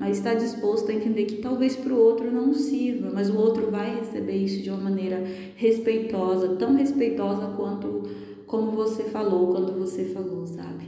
mas 0.00 0.18
estar 0.18 0.34
disposto 0.34 0.90
a 0.90 0.94
entender 0.94 1.24
que 1.24 1.36
talvez 1.36 1.76
para 1.76 1.92
o 1.92 1.98
outro 1.98 2.30
não 2.32 2.52
sirva, 2.54 3.10
mas 3.12 3.28
o 3.30 3.36
outro 3.36 3.70
vai 3.70 3.98
receber 3.98 4.36
isso 4.36 4.62
de 4.62 4.70
uma 4.70 4.80
maneira 4.80 5.22
respeitosa, 5.56 6.56
tão 6.56 6.74
respeitosa 6.74 7.52
quanto 7.56 8.02
como 8.46 8.72
você 8.72 9.04
falou, 9.04 9.48
quando 9.48 9.78
você 9.78 10.04
falou, 10.04 10.46
sabe? 10.46 10.84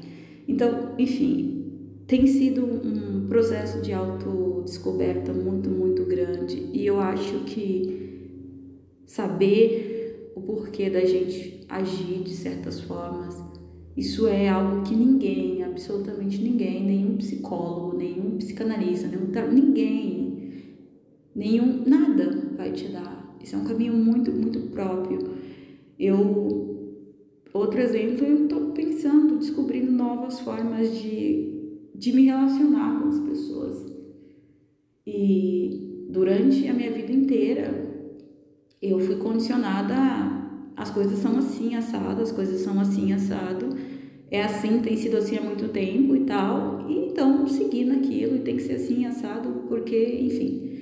Então, 0.49 0.91
enfim, 0.99 1.65
tem 2.07 2.27
sido 2.27 2.65
um 2.65 3.27
processo 3.29 3.83
de 3.83 3.93
autodescoberta 3.93 5.33
muito, 5.33 5.69
muito 5.69 6.05
grande 6.05 6.69
e 6.73 6.87
eu 6.87 7.01
acho 7.01 7.41
que 7.41 8.06
saber 9.07 10.33
o 10.35 10.41
porquê 10.41 10.91
da 10.91 11.05
gente 11.05 11.65
agir 11.69 12.23
de 12.23 12.35
certas 12.35 12.81
formas. 12.81 13.43
Isso 13.97 14.27
é 14.27 14.49
algo 14.49 14.83
que 14.83 14.95
ninguém, 14.95 15.65
absolutamente 15.65 16.43
ninguém, 16.43 16.85
nenhum 16.85 17.17
psicólogo, 17.17 17.97
nenhum 17.97 18.37
psicanalista, 18.37 19.09
nenhum, 19.09 19.53
ninguém, 19.53 20.53
nenhum, 21.35 21.83
nada 21.87 22.53
vai 22.57 22.73
te 22.73 22.89
dar. 22.89 23.37
Isso 23.43 23.57
é 23.57 23.59
um 23.59 23.65
caminho 23.65 23.95
muito, 23.95 24.31
muito 24.31 24.61
próprio. 24.71 25.21
Eu, 25.99 27.01
outro 27.55 27.81
exemplo, 27.81 28.27
eu 28.27 28.43
estou 28.43 28.73
pensando, 28.73 29.39
descobrindo 29.39 29.91
novas 29.91 30.41
formas 30.41 31.01
de, 31.01 31.89
de 31.95 32.13
me 32.13 32.27
relacionar 32.27 33.01
com 33.01 33.09
as 33.09 33.19
pessoas. 33.21 33.87
E 35.07 36.07
durante 36.11 36.69
a 36.69 36.75
minha 36.75 36.93
vida 36.93 37.13
inteira, 37.13 37.86
eu 38.81 38.99
fui 39.01 39.17
condicionada 39.17 39.95
a 39.95 40.47
as 40.77 40.91
coisas 40.91 41.19
são 41.19 41.39
assim 41.39 41.75
assado, 41.75 42.21
as 42.21 42.31
coisas 42.31 42.61
são 42.61 42.79
assim 42.79 43.13
assado, 43.13 43.75
é 44.31 44.43
assim, 44.43 44.81
tem 44.81 44.97
sido 44.97 45.17
assim 45.17 45.39
há 45.39 45.41
muito 45.41 45.69
tempo 45.69 46.15
e 46.15 46.21
tal, 46.21 46.85
e 46.89 47.09
então 47.09 47.49
segui 47.49 47.85
naquilo 47.85 48.37
e 48.37 48.41
tem 48.41 48.57
que 48.57 48.63
ser 48.63 48.75
assim 48.75 49.07
assado, 49.07 49.65
porque, 49.69 50.19
enfim, 50.21 50.81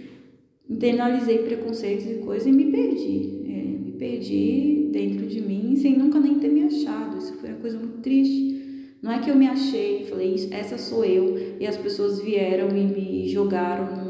internalizei 0.69 1.39
preconceitos 1.39 2.07
e 2.07 2.15
coisas 2.15 2.49
e 2.49 2.51
me 2.51 2.73
perdi, 2.73 3.45
é, 3.47 3.85
me 3.85 3.93
perdi 3.93 4.89
dentro 4.91 5.27
de 5.27 5.41
mim 5.41 5.77
sem 5.77 5.97
nunca 5.97 6.19
nem 6.19 6.41
ter 6.41 6.49
me 6.49 6.65
achado, 6.65 7.19
isso 7.19 7.35
foi 7.35 7.51
uma 7.51 7.59
coisa 7.59 7.79
muito 7.79 7.99
triste. 7.99 8.53
Não 9.01 9.13
é 9.13 9.19
que 9.19 9.31
eu 9.31 9.37
me 9.37 9.47
achei 9.47 10.07
falei, 10.07 10.49
essa 10.51 10.79
sou 10.79 11.05
eu, 11.05 11.57
e 11.61 11.67
as 11.67 11.77
pessoas 11.77 12.21
vieram 12.21 12.75
e 12.75 12.85
me 12.85 13.29
jogaram 13.29 14.04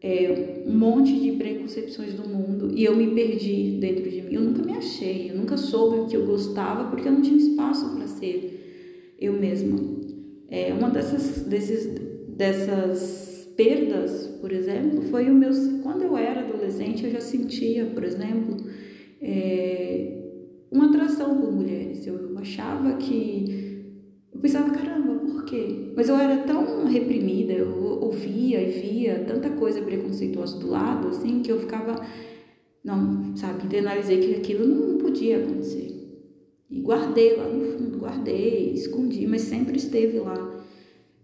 é, 0.00 0.62
um 0.66 0.76
monte 0.76 1.18
de 1.18 1.32
preconcepções 1.32 2.14
do 2.14 2.28
mundo 2.28 2.70
e 2.74 2.84
eu 2.84 2.96
me 2.96 3.08
perdi 3.14 3.78
dentro 3.80 4.08
de 4.08 4.22
mim. 4.22 4.34
Eu 4.34 4.40
nunca 4.42 4.62
me 4.62 4.72
achei, 4.72 5.30
eu 5.30 5.36
nunca 5.36 5.56
soube 5.56 6.00
o 6.00 6.06
que 6.06 6.16
eu 6.16 6.24
gostava 6.24 6.88
porque 6.90 7.08
eu 7.08 7.12
não 7.12 7.22
tinha 7.22 7.36
espaço 7.36 7.94
para 7.94 8.06
ser 8.06 9.16
eu 9.18 9.32
mesma. 9.32 9.78
É, 10.48 10.72
uma 10.72 10.88
dessas, 10.90 11.42
desses, 11.42 11.86
dessas 12.28 13.50
perdas, 13.56 14.28
por 14.40 14.52
exemplo, 14.52 15.02
foi 15.02 15.28
o 15.28 15.34
meu. 15.34 15.50
Quando 15.82 16.02
eu 16.02 16.16
era 16.16 16.40
adolescente, 16.40 17.04
eu 17.04 17.10
já 17.10 17.20
sentia, 17.20 17.86
por 17.86 18.04
exemplo, 18.04 18.56
é, 19.20 20.22
uma 20.70 20.86
atração 20.88 21.40
por 21.40 21.52
mulheres. 21.52 22.06
Eu 22.06 22.38
achava 22.38 22.96
que. 22.96 23.67
Eu 24.38 24.42
pensava, 24.42 24.70
caramba, 24.70 25.14
por 25.14 25.44
quê? 25.44 25.90
Mas 25.96 26.08
eu 26.08 26.14
era 26.14 26.44
tão 26.44 26.86
reprimida, 26.86 27.52
eu 27.52 27.98
ouvia 28.00 28.62
e 28.62 28.70
via 28.80 29.24
tanta 29.26 29.50
coisa 29.50 29.82
preconceituosa 29.82 30.60
do 30.60 30.70
lado, 30.70 31.08
assim, 31.08 31.42
que 31.42 31.50
eu 31.50 31.58
ficava, 31.58 32.00
não, 32.84 33.36
sabe, 33.36 33.66
internalizei 33.66 34.18
que 34.18 34.34
aquilo 34.36 34.64
não 34.64 34.96
podia 34.98 35.38
acontecer. 35.38 35.92
E 36.70 36.80
guardei 36.80 37.34
lá 37.34 37.48
no 37.48 37.64
fundo, 37.64 37.98
guardei, 37.98 38.72
escondi, 38.74 39.26
mas 39.26 39.42
sempre 39.42 39.76
esteve 39.76 40.20
lá. 40.20 40.64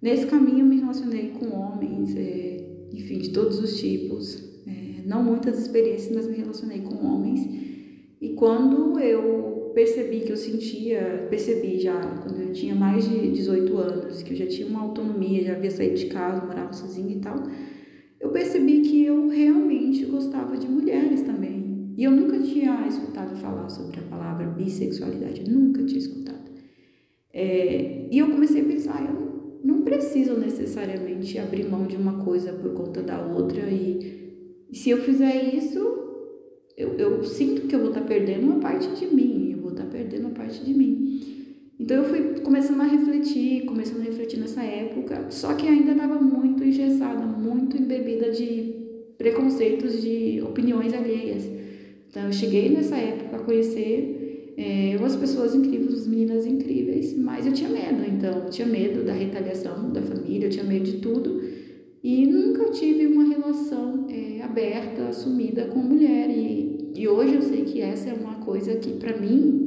Nesse 0.03 0.27
caminho 0.27 0.61
eu 0.61 0.67
me 0.67 0.81
relacionei 0.81 1.29
com 1.39 1.57
homens, 1.57 2.17
é, 2.17 2.67
enfim, 2.93 3.19
de 3.19 3.31
todos 3.31 3.61
os 3.61 3.79
tipos. 3.79 4.43
É, 4.67 5.07
não 5.07 5.23
muitas 5.23 5.57
experiências, 5.57 6.13
mas 6.13 6.27
me 6.27 6.37
relacionei 6.37 6.81
com 6.81 7.07
homens. 7.07 7.49
E 8.21 8.31
quando 8.31 8.99
eu 8.99 9.54
percebi 9.75 10.21
que 10.21 10.33
eu 10.33 10.37
sentia, 10.37 11.27
percebi 11.29 11.81
já 11.81 12.01
quando 12.23 12.41
eu 12.41 12.53
tinha 12.53 12.75
mais 12.75 13.09
de 13.09 13.31
18 13.33 13.77
anos, 13.77 14.23
que 14.23 14.33
eu 14.33 14.37
já 14.37 14.47
tinha 14.47 14.69
uma 14.69 14.83
autonomia, 14.83 15.45
já 15.45 15.53
havia 15.55 15.71
saído 15.71 15.97
de 15.97 16.07
casa, 16.07 16.47
morava 16.47 16.73
sozinha 16.73 17.15
e 17.15 17.21
tal, 17.21 17.37
eu 18.21 18.31
percebi 18.31 18.81
que 18.83 19.05
eu 19.05 19.29
realmente 19.29 20.05
gostava 20.07 20.57
de 20.57 20.69
mulheres 20.69 21.23
também. 21.23 21.93
E 21.97 22.05
eu 22.05 22.11
nunca 22.11 22.39
tinha 22.39 22.87
escutado 22.89 23.37
falar 23.37 23.69
sobre 23.69 24.01
a 24.01 24.03
palavra 24.03 24.47
bissexualidade, 24.47 25.49
nunca 25.49 25.85
tinha 25.85 25.99
escutado. 25.99 26.51
É, 27.33 28.09
e 28.11 28.19
eu 28.19 28.31
comecei 28.31 28.63
a 28.63 28.65
pensar, 28.65 29.05
eu 29.05 29.61
não 29.63 29.83
preciso 29.83 30.39
necessariamente 30.39 31.39
abrir 31.39 31.69
mão 31.69 31.87
de 31.87 31.97
uma 31.97 32.25
coisa 32.25 32.53
por 32.53 32.73
conta 32.75 33.03
da 33.03 33.21
outra, 33.27 33.63
e 33.71 34.71
se 34.73 34.91
eu 34.91 34.99
fizer 34.99 35.55
isso, 35.55 36.14
eu, 36.77 36.95
eu 36.99 37.25
sinto 37.25 37.67
que 37.67 37.75
eu 37.75 37.81
vou 37.81 37.89
estar 37.89 38.03
perdendo 38.03 38.45
uma 38.45 38.61
parte 38.61 38.89
de 38.89 39.15
mim, 39.15 39.45
tá 39.75 39.85
perdendo 39.85 40.31
parte 40.31 40.65
de 40.65 40.73
mim. 40.73 41.21
Então 41.79 41.99
eu 41.99 42.05
fui 42.05 42.41
começando 42.41 42.81
a 42.81 42.85
refletir, 42.85 43.65
começando 43.65 44.01
a 44.01 44.05
refletir 44.05 44.39
nessa 44.39 44.63
época, 44.63 45.27
só 45.31 45.55
que 45.55 45.67
ainda 45.67 45.93
estava 45.93 46.15
muito 46.15 46.63
engessada, 46.63 47.27
muito 47.27 47.77
embebida 47.77 48.31
de 48.31 48.75
preconceitos, 49.19 50.01
de 50.01 50.41
opiniões 50.43 50.95
alheias. 50.95 51.45
Então 52.09 52.27
eu 52.27 52.33
cheguei 52.33 52.71
nessa 52.71 52.97
época 52.97 53.37
a 53.37 53.41
conhecer 53.41 54.55
é, 54.57 54.97
umas 54.99 55.17
pessoas 55.17 55.55
incríveis, 55.55 56.07
meninas 56.07 56.47
incríveis, 56.47 57.17
mas 57.19 57.45
eu 57.45 57.53
tinha 57.53 57.69
medo, 57.69 58.05
então 58.09 58.45
eu 58.45 58.51
tinha 58.51 58.69
medo 58.69 59.05
da 59.05 59.13
retaliação 59.13 59.93
da 59.93 60.01
família, 60.01 60.47
eu 60.47 60.51
tinha 60.51 60.65
medo 60.65 60.85
de 60.85 60.99
tudo 60.99 61.43
e 62.05 62.27
nunca 62.27 62.71
tive 62.71 63.07
uma 63.07 63.25
relação 63.25 64.07
é, 64.11 64.43
aberta, 64.43 65.09
assumida 65.09 65.69
com 65.69 65.79
mulher 65.79 66.29
e, 66.29 66.93
e 66.95 67.09
hoje 67.09 67.37
eu 67.37 67.41
sei 67.41 67.65
que 67.65 67.81
essa 67.81 68.11
é 68.11 68.13
uma 68.13 68.35
coisa 68.45 68.77
que 68.77 68.93
para 68.93 69.17
mim 69.17 69.65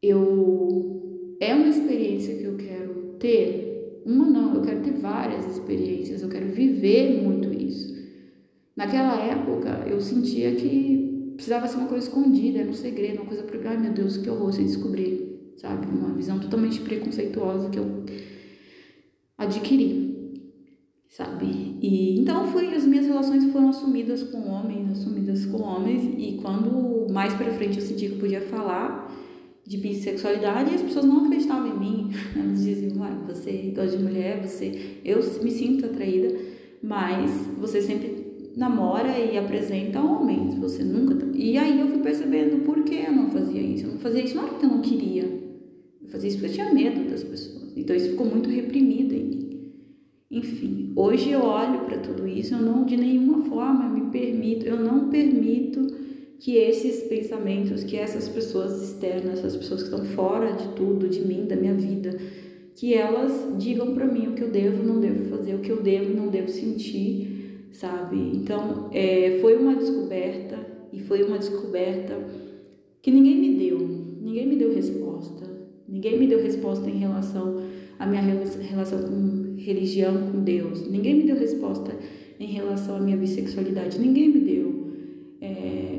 eu 0.00 1.36
é 1.40 1.52
uma 1.52 1.66
experiência 1.66 2.36
que 2.36 2.44
eu 2.44 2.56
quero 2.56 3.16
ter. 3.18 4.02
Uma 4.06 4.24
não, 4.24 4.54
eu 4.54 4.62
quero 4.62 4.82
ter 4.82 4.92
várias 4.92 5.44
experiências, 5.46 6.22
eu 6.22 6.28
quero 6.28 6.46
viver 6.46 7.20
muito 7.20 7.52
isso. 7.52 7.92
Naquela 8.76 9.20
época, 9.20 9.84
eu 9.88 10.00
sentia 10.00 10.54
que 10.54 11.32
precisava 11.34 11.66
ser 11.66 11.78
uma 11.78 11.88
coisa 11.88 12.06
escondida, 12.06 12.60
era 12.60 12.70
um 12.70 12.74
segredo, 12.74 13.16
uma 13.16 13.26
coisa 13.26 13.42
para 13.42 13.70
ai 13.70 13.78
meu 13.78 13.92
Deus, 13.92 14.16
que 14.16 14.30
horror 14.30 14.52
se 14.52 14.62
descobrir, 14.62 15.54
sabe? 15.56 15.86
Uma 15.86 16.14
visão 16.14 16.38
totalmente 16.38 16.80
preconceituosa 16.80 17.68
que 17.68 17.80
eu 17.80 18.04
adquiri. 19.36 20.03
Sabe? 21.16 21.76
E 21.80 22.18
então 22.18 22.48
fui, 22.48 22.74
as 22.74 22.84
minhas 22.84 23.06
relações 23.06 23.44
foram 23.52 23.68
assumidas 23.68 24.24
com 24.24 24.48
homens, 24.48 24.90
assumidas 24.90 25.46
com 25.46 25.62
homens, 25.62 26.12
e 26.18 26.40
quando 26.42 27.06
mais 27.12 27.32
para 27.34 27.52
frente 27.52 27.78
eu 27.78 27.84
senti 27.84 28.08
que 28.08 28.14
eu 28.14 28.18
podia 28.18 28.40
falar 28.40 29.14
de 29.64 29.76
bissexualidade, 29.78 30.74
as 30.74 30.82
pessoas 30.82 31.04
não 31.04 31.24
acreditavam 31.24 31.68
em 31.68 31.78
mim. 31.78 32.10
Elas 32.36 32.64
diziam, 32.64 33.04
ah, 33.04 33.16
você 33.28 33.72
gosta 33.74 33.96
de 33.96 34.02
mulher, 34.02 34.42
você, 34.42 34.98
eu 35.04 35.18
me 35.40 35.52
sinto 35.52 35.86
atraída, 35.86 36.36
mas 36.82 37.30
você 37.60 37.80
sempre 37.80 38.50
namora 38.56 39.16
e 39.16 39.38
apresenta 39.38 40.00
homens, 40.00 40.56
você 40.56 40.82
nunca. 40.82 41.16
E 41.32 41.56
aí 41.56 41.78
eu 41.78 41.86
fui 41.86 41.98
percebendo 41.98 42.64
por 42.64 42.82
que 42.82 42.96
eu 42.96 43.12
não 43.12 43.30
fazia 43.30 43.62
isso. 43.62 43.86
Eu 43.86 43.92
não 43.92 43.98
fazia 43.98 44.24
isso 44.24 44.34
não 44.34 44.42
era 44.42 44.52
porque 44.52 44.66
eu 44.66 44.70
não 44.70 44.82
queria. 44.82 45.22
Eu 46.02 46.08
fazia 46.08 46.28
isso 46.28 46.38
porque 46.38 46.50
eu 46.50 46.54
tinha 46.54 46.74
medo 46.74 47.08
das 47.08 47.22
pessoas. 47.22 47.72
Então 47.76 47.94
isso 47.94 48.10
ficou 48.10 48.26
muito 48.26 48.50
reprimido 48.50 49.14
em 49.14 49.24
mim. 49.24 49.43
Enfim, 50.34 50.92
hoje 50.96 51.30
eu 51.30 51.42
olho 51.42 51.84
para 51.84 51.96
tudo 51.98 52.26
isso, 52.26 52.54
eu 52.54 52.60
não 52.60 52.84
de 52.84 52.96
nenhuma 52.96 53.44
forma 53.44 53.88
me 53.88 54.10
permito, 54.10 54.66
eu 54.66 54.76
não 54.76 55.08
permito 55.08 55.86
que 56.40 56.56
esses 56.56 57.04
pensamentos, 57.04 57.84
que 57.84 57.96
essas 57.96 58.28
pessoas 58.28 58.82
externas, 58.82 59.38
essas 59.38 59.56
pessoas 59.56 59.84
que 59.84 59.94
estão 59.94 60.04
fora 60.06 60.54
de 60.54 60.70
tudo, 60.74 61.08
de 61.08 61.20
mim, 61.20 61.46
da 61.46 61.54
minha 61.54 61.74
vida, 61.74 62.18
que 62.74 62.94
elas 62.94 63.54
digam 63.56 63.94
para 63.94 64.06
mim 64.06 64.26
o 64.26 64.32
que 64.32 64.42
eu 64.42 64.50
devo, 64.50 64.82
não 64.82 65.00
devo 65.00 65.30
fazer, 65.36 65.54
o 65.54 65.60
que 65.60 65.70
eu 65.70 65.80
devo, 65.80 66.12
não 66.12 66.26
devo 66.26 66.48
sentir, 66.48 67.68
sabe? 67.70 68.16
Então, 68.34 68.90
é, 68.92 69.38
foi 69.40 69.56
uma 69.56 69.76
descoberta 69.76 70.58
e 70.92 70.98
foi 70.98 71.22
uma 71.22 71.38
descoberta 71.38 72.18
que 73.00 73.12
ninguém 73.12 73.36
me 73.36 73.54
deu, 73.56 73.78
ninguém 74.20 74.48
me 74.48 74.56
deu 74.56 74.74
resposta, 74.74 75.46
ninguém 75.88 76.18
me 76.18 76.26
deu 76.26 76.42
resposta 76.42 76.90
em 76.90 76.98
relação 76.98 77.62
à 78.00 78.04
minha 78.04 78.20
relação 78.20 78.98
com 79.04 79.43
religião 79.64 80.30
com 80.30 80.40
Deus. 80.40 80.88
Ninguém 80.88 81.14
me 81.14 81.22
deu 81.24 81.36
resposta 81.36 81.96
em 82.38 82.46
relação 82.46 82.96
à 82.96 83.00
minha 83.00 83.16
bissexualidade. 83.16 83.98
Ninguém 83.98 84.28
me 84.28 84.40
deu. 84.40 84.90
É, 85.40 85.98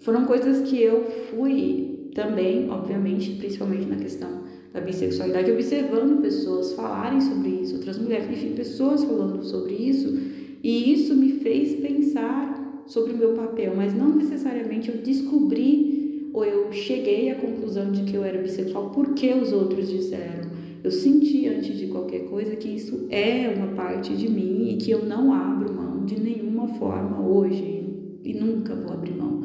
foram 0.00 0.24
coisas 0.24 0.68
que 0.68 0.80
eu 0.80 1.04
fui 1.04 2.10
também, 2.14 2.68
obviamente, 2.70 3.32
principalmente 3.32 3.86
na 3.86 3.96
questão 3.96 4.42
da 4.72 4.80
bissexualidade, 4.80 5.50
observando 5.50 6.22
pessoas 6.22 6.72
falarem 6.72 7.20
sobre 7.20 7.50
isso, 7.50 7.76
outras 7.76 7.98
mulheres, 7.98 8.30
enfim, 8.30 8.54
pessoas 8.54 9.04
falando 9.04 9.42
sobre 9.44 9.74
isso, 9.74 10.18
e 10.62 10.92
isso 10.92 11.14
me 11.14 11.32
fez 11.32 11.74
pensar 11.74 12.82
sobre 12.86 13.12
o 13.12 13.16
meu 13.16 13.34
papel, 13.34 13.74
mas 13.76 13.94
não 13.94 14.16
necessariamente 14.16 14.88
eu 14.88 14.96
descobri 14.96 16.30
ou 16.32 16.44
eu 16.44 16.72
cheguei 16.72 17.30
à 17.30 17.34
conclusão 17.34 17.92
de 17.92 18.04
que 18.04 18.16
eu 18.16 18.24
era 18.24 18.40
bissexual 18.40 18.90
porque 18.90 19.32
os 19.34 19.52
outros 19.52 19.88
disseram. 19.90 20.51
Eu 20.82 20.90
senti 20.90 21.46
antes 21.46 21.78
de 21.78 21.86
qualquer 21.86 22.24
coisa 22.24 22.56
que 22.56 22.68
isso 22.68 23.06
é 23.08 23.52
uma 23.56 23.68
parte 23.68 24.16
de 24.16 24.28
mim 24.28 24.70
e 24.70 24.76
que 24.76 24.90
eu 24.90 25.04
não 25.04 25.32
abro 25.32 25.72
mão 25.72 26.04
de 26.04 26.20
nenhuma 26.20 26.66
forma 26.68 27.24
hoje 27.24 27.84
e 28.24 28.34
nunca 28.34 28.74
vou 28.74 28.92
abrir 28.92 29.14
mão. 29.14 29.42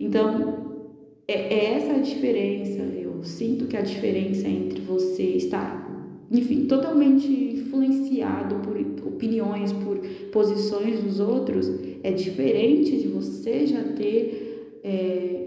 Então, 0.00 0.80
é, 1.28 1.54
é 1.54 1.74
essa 1.74 1.94
a 1.94 1.98
diferença. 1.98 2.82
Eu 2.82 3.22
sinto 3.22 3.66
que 3.66 3.76
a 3.76 3.82
diferença 3.82 4.48
entre 4.48 4.80
você 4.80 5.22
estar, 5.22 6.26
enfim, 6.30 6.66
totalmente 6.66 7.26
influenciado 7.26 8.56
por 8.56 8.74
opiniões, 9.06 9.72
por 9.72 9.98
posições 10.32 11.00
dos 11.00 11.20
outros, 11.20 11.70
é 12.02 12.10
diferente 12.10 12.96
de 12.96 13.08
você 13.08 13.66
já 13.66 13.82
ter. 13.82 14.80
É, 14.82 15.40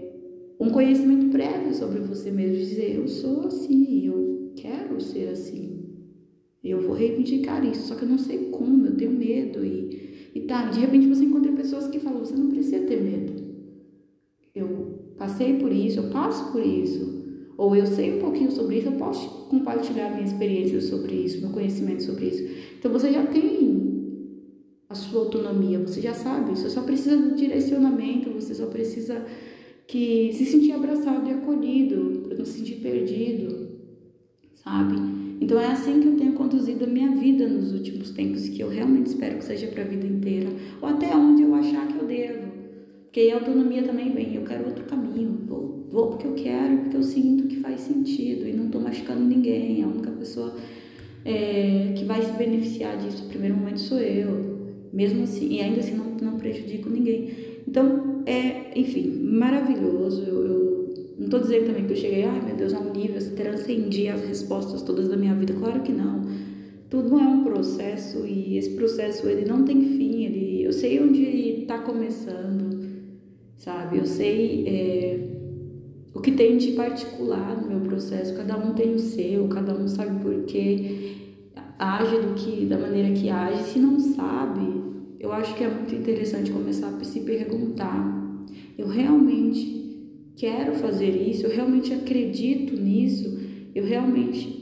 um 0.60 0.70
conhecimento 0.70 1.30
prévio 1.30 1.72
sobre 1.72 2.00
você 2.00 2.32
mesmo, 2.32 2.56
dizer 2.56 2.96
eu 2.96 3.06
sou 3.06 3.46
assim, 3.46 4.04
eu 4.04 4.17
quero 4.60 5.00
ser 5.00 5.28
assim. 5.28 5.84
Eu 6.62 6.80
vou 6.82 6.94
reivindicar 6.94 7.64
isso, 7.64 7.86
só 7.86 7.94
que 7.94 8.02
eu 8.02 8.08
não 8.08 8.18
sei 8.18 8.50
como, 8.50 8.86
eu 8.86 8.96
tenho 8.96 9.12
medo. 9.12 9.64
E, 9.64 10.30
e 10.34 10.40
tá, 10.40 10.68
de 10.70 10.80
repente 10.80 11.06
você 11.06 11.24
encontra 11.24 11.52
pessoas 11.52 11.86
que 11.86 12.00
falam: 12.00 12.24
você 12.24 12.34
não 12.34 12.48
precisa 12.48 12.84
ter 12.84 13.00
medo. 13.00 13.32
Eu 14.54 15.14
passei 15.16 15.54
por 15.58 15.72
isso, 15.72 16.00
eu 16.00 16.10
passo 16.10 16.52
por 16.52 16.64
isso. 16.64 17.16
Ou 17.56 17.74
eu 17.74 17.86
sei 17.86 18.16
um 18.16 18.20
pouquinho 18.20 18.50
sobre 18.50 18.78
isso, 18.78 18.88
eu 18.88 18.92
posso 18.92 19.48
compartilhar 19.48 20.10
minha 20.10 20.24
experiência 20.24 20.80
sobre 20.80 21.14
isso, 21.14 21.40
meu 21.40 21.50
conhecimento 21.50 22.02
sobre 22.02 22.26
isso. 22.26 22.44
Então 22.78 22.92
você 22.92 23.12
já 23.12 23.26
tem 23.26 23.78
a 24.88 24.94
sua 24.94 25.22
autonomia, 25.22 25.78
você 25.80 26.00
já 26.00 26.14
sabe, 26.14 26.50
você 26.50 26.70
só 26.70 26.82
precisa 26.82 27.16
do 27.16 27.34
direcionamento, 27.34 28.30
você 28.30 28.54
só 28.54 28.66
precisa 28.66 29.24
que 29.86 30.32
se 30.32 30.44
sentir 30.44 30.72
abraçado 30.72 31.28
e 31.28 31.32
acolhido, 31.32 32.22
para 32.28 32.38
não 32.38 32.44
se 32.44 32.58
sentir 32.58 32.76
perdido 32.76 33.57
sabe? 34.64 34.96
Então 35.40 35.60
é 35.60 35.66
assim 35.66 36.00
que 36.00 36.08
eu 36.08 36.16
tenho 36.16 36.32
conduzido 36.32 36.84
a 36.84 36.88
minha 36.88 37.10
vida 37.16 37.46
nos 37.46 37.72
últimos 37.72 38.10
tempos, 38.10 38.48
que 38.48 38.60
eu 38.60 38.68
realmente 38.68 39.06
espero 39.06 39.38
que 39.38 39.44
seja 39.44 39.68
para 39.68 39.82
a 39.82 39.86
vida 39.86 40.06
inteira, 40.06 40.50
ou 40.80 40.88
até 40.88 41.14
onde 41.16 41.42
eu 41.42 41.54
achar 41.54 41.86
que 41.86 41.98
eu 41.98 42.06
devo. 42.06 42.48
Porque 43.04 43.30
a 43.30 43.36
autonomia 43.36 43.82
também 43.82 44.12
vem, 44.12 44.34
eu 44.34 44.42
quero 44.42 44.66
outro 44.66 44.84
caminho, 44.84 45.38
vou, 45.46 45.86
vou 45.90 46.08
porque 46.08 46.26
eu 46.26 46.34
quero, 46.34 46.78
porque 46.78 46.96
eu 46.96 47.02
sinto 47.02 47.46
que 47.46 47.56
faz 47.56 47.80
sentido 47.80 48.46
e 48.46 48.52
não 48.52 48.66
estou 48.66 48.80
machucando 48.80 49.24
ninguém, 49.24 49.82
a 49.82 49.86
única 49.86 50.10
pessoa 50.10 50.54
é, 51.24 51.92
que 51.96 52.04
vai 52.04 52.22
se 52.22 52.32
beneficiar 52.32 52.96
disso 52.98 53.24
no 53.24 53.28
primeiro 53.28 53.56
momento 53.56 53.80
sou 53.80 53.98
eu, 53.98 54.58
mesmo 54.92 55.22
assim, 55.22 55.48
e 55.52 55.60
ainda 55.60 55.80
assim 55.80 55.94
não, 55.94 56.16
não 56.20 56.38
prejudico 56.38 56.90
ninguém. 56.90 57.30
Então, 57.66 58.22
é, 58.26 58.78
enfim, 58.78 59.08
maravilhoso, 59.22 60.22
eu, 60.22 60.46
eu 60.46 60.87
não 61.18 61.24
estou 61.24 61.40
dizendo 61.40 61.66
também 61.66 61.84
que 61.84 61.92
eu 61.92 61.96
cheguei, 61.96 62.24
ai 62.24 62.40
meu 62.40 62.54
Deus, 62.54 62.72
a 62.72 62.78
um 62.78 62.92
nível, 62.92 63.20
transcendi 63.34 64.06
as 64.08 64.22
respostas 64.22 64.82
todas 64.82 65.08
da 65.08 65.16
minha 65.16 65.34
vida. 65.34 65.52
Claro 65.52 65.80
que 65.80 65.90
não. 65.90 66.22
Tudo 66.88 67.18
é 67.18 67.22
um 67.22 67.42
processo 67.42 68.24
e 68.24 68.56
esse 68.56 68.70
processo 68.70 69.28
ele 69.28 69.44
não 69.44 69.64
tem 69.64 69.80
fim. 69.80 70.24
Ele, 70.24 70.62
eu 70.62 70.72
sei 70.72 71.02
onde 71.02 71.22
está 71.22 71.78
começando, 71.78 72.86
sabe? 73.56 73.98
Eu 73.98 74.06
sei 74.06 74.64
é, 74.68 75.28
o 76.14 76.20
que 76.20 76.30
tem 76.30 76.56
de 76.56 76.72
particular 76.72 77.60
no 77.60 77.68
meu 77.68 77.80
processo. 77.80 78.36
Cada 78.36 78.56
um 78.56 78.72
tem 78.72 78.94
o 78.94 78.98
seu, 79.00 79.48
cada 79.48 79.74
um 79.74 79.88
sabe 79.88 80.22
por 80.22 80.44
quê, 80.44 81.16
age 81.76 82.16
do 82.16 82.34
que, 82.34 82.64
da 82.64 82.78
maneira 82.78 83.12
que 83.12 83.28
age. 83.28 83.64
Se 83.64 83.80
não 83.80 83.98
sabe, 83.98 84.82
eu 85.18 85.32
acho 85.32 85.52
que 85.56 85.64
é 85.64 85.68
muito 85.68 85.92
interessante 85.96 86.52
começar 86.52 86.88
a 86.88 87.04
se 87.04 87.20
perguntar. 87.20 88.16
Eu 88.78 88.86
realmente 88.86 89.77
quero 90.38 90.74
fazer 90.74 91.10
isso, 91.10 91.44
eu 91.46 91.50
realmente 91.50 91.92
acredito 91.92 92.80
nisso, 92.80 93.40
eu 93.74 93.84
realmente 93.84 94.56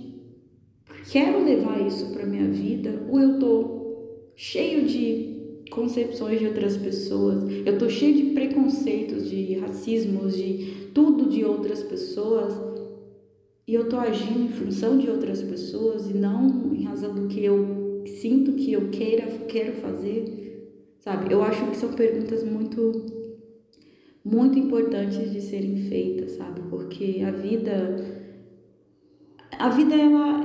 quero 1.12 1.44
levar 1.44 1.86
isso 1.86 2.12
para 2.12 2.24
minha 2.24 2.48
vida, 2.48 3.06
ou 3.10 3.20
eu 3.20 3.38
tô 3.38 3.76
cheio 4.34 4.86
de 4.86 5.36
concepções 5.70 6.40
de 6.40 6.46
outras 6.46 6.78
pessoas, 6.78 7.44
eu 7.66 7.76
tô 7.78 7.90
cheio 7.90 8.16
de 8.16 8.22
preconceitos, 8.32 9.28
de 9.28 9.54
racismos, 9.54 10.34
de 10.34 10.88
tudo 10.94 11.28
de 11.28 11.44
outras 11.44 11.82
pessoas, 11.82 12.54
e 13.68 13.74
eu 13.74 13.88
tô 13.88 13.96
agindo 13.98 14.44
em 14.44 14.48
função 14.48 14.96
de 14.96 15.10
outras 15.10 15.42
pessoas 15.42 16.08
e 16.08 16.14
não 16.14 16.72
em 16.74 16.84
razão 16.84 17.14
do 17.14 17.26
que 17.28 17.44
eu 17.44 18.02
sinto 18.06 18.52
que 18.52 18.72
eu 18.72 18.88
queira, 18.88 19.26
quero 19.48 19.74
fazer, 19.74 20.72
sabe? 21.00 21.32
Eu 21.32 21.42
acho 21.42 21.66
que 21.66 21.76
são 21.76 21.92
perguntas 21.92 22.44
muito 22.44 23.15
muito 24.26 24.58
importantes 24.58 25.30
de 25.30 25.40
serem 25.40 25.76
feitas, 25.76 26.32
sabe? 26.32 26.60
Porque 26.68 27.22
a 27.24 27.30
vida 27.30 28.16
a 29.56 29.68
vida 29.68 29.94
ela, 29.94 30.40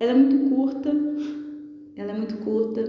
ela 0.00 0.12
é 0.12 0.14
muito 0.14 0.48
curta, 0.48 0.90
ela 1.94 2.12
é 2.12 2.16
muito 2.16 2.38
curta 2.38 2.82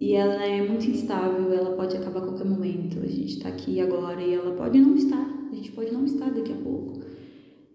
e 0.00 0.12
ela 0.12 0.46
é 0.46 0.66
muito 0.66 0.88
instável, 0.88 1.52
ela 1.52 1.74
pode 1.74 1.96
acabar 1.96 2.20
a 2.20 2.26
qualquer 2.26 2.46
momento. 2.46 3.00
A 3.00 3.06
gente 3.06 3.36
está 3.36 3.48
aqui 3.48 3.80
agora 3.80 4.22
e 4.22 4.32
ela 4.32 4.54
pode 4.54 4.78
não 4.78 4.94
estar, 4.94 5.48
a 5.50 5.54
gente 5.54 5.72
pode 5.72 5.92
não 5.92 6.04
estar 6.04 6.30
daqui 6.30 6.52
a 6.52 6.56
pouco. 6.56 7.00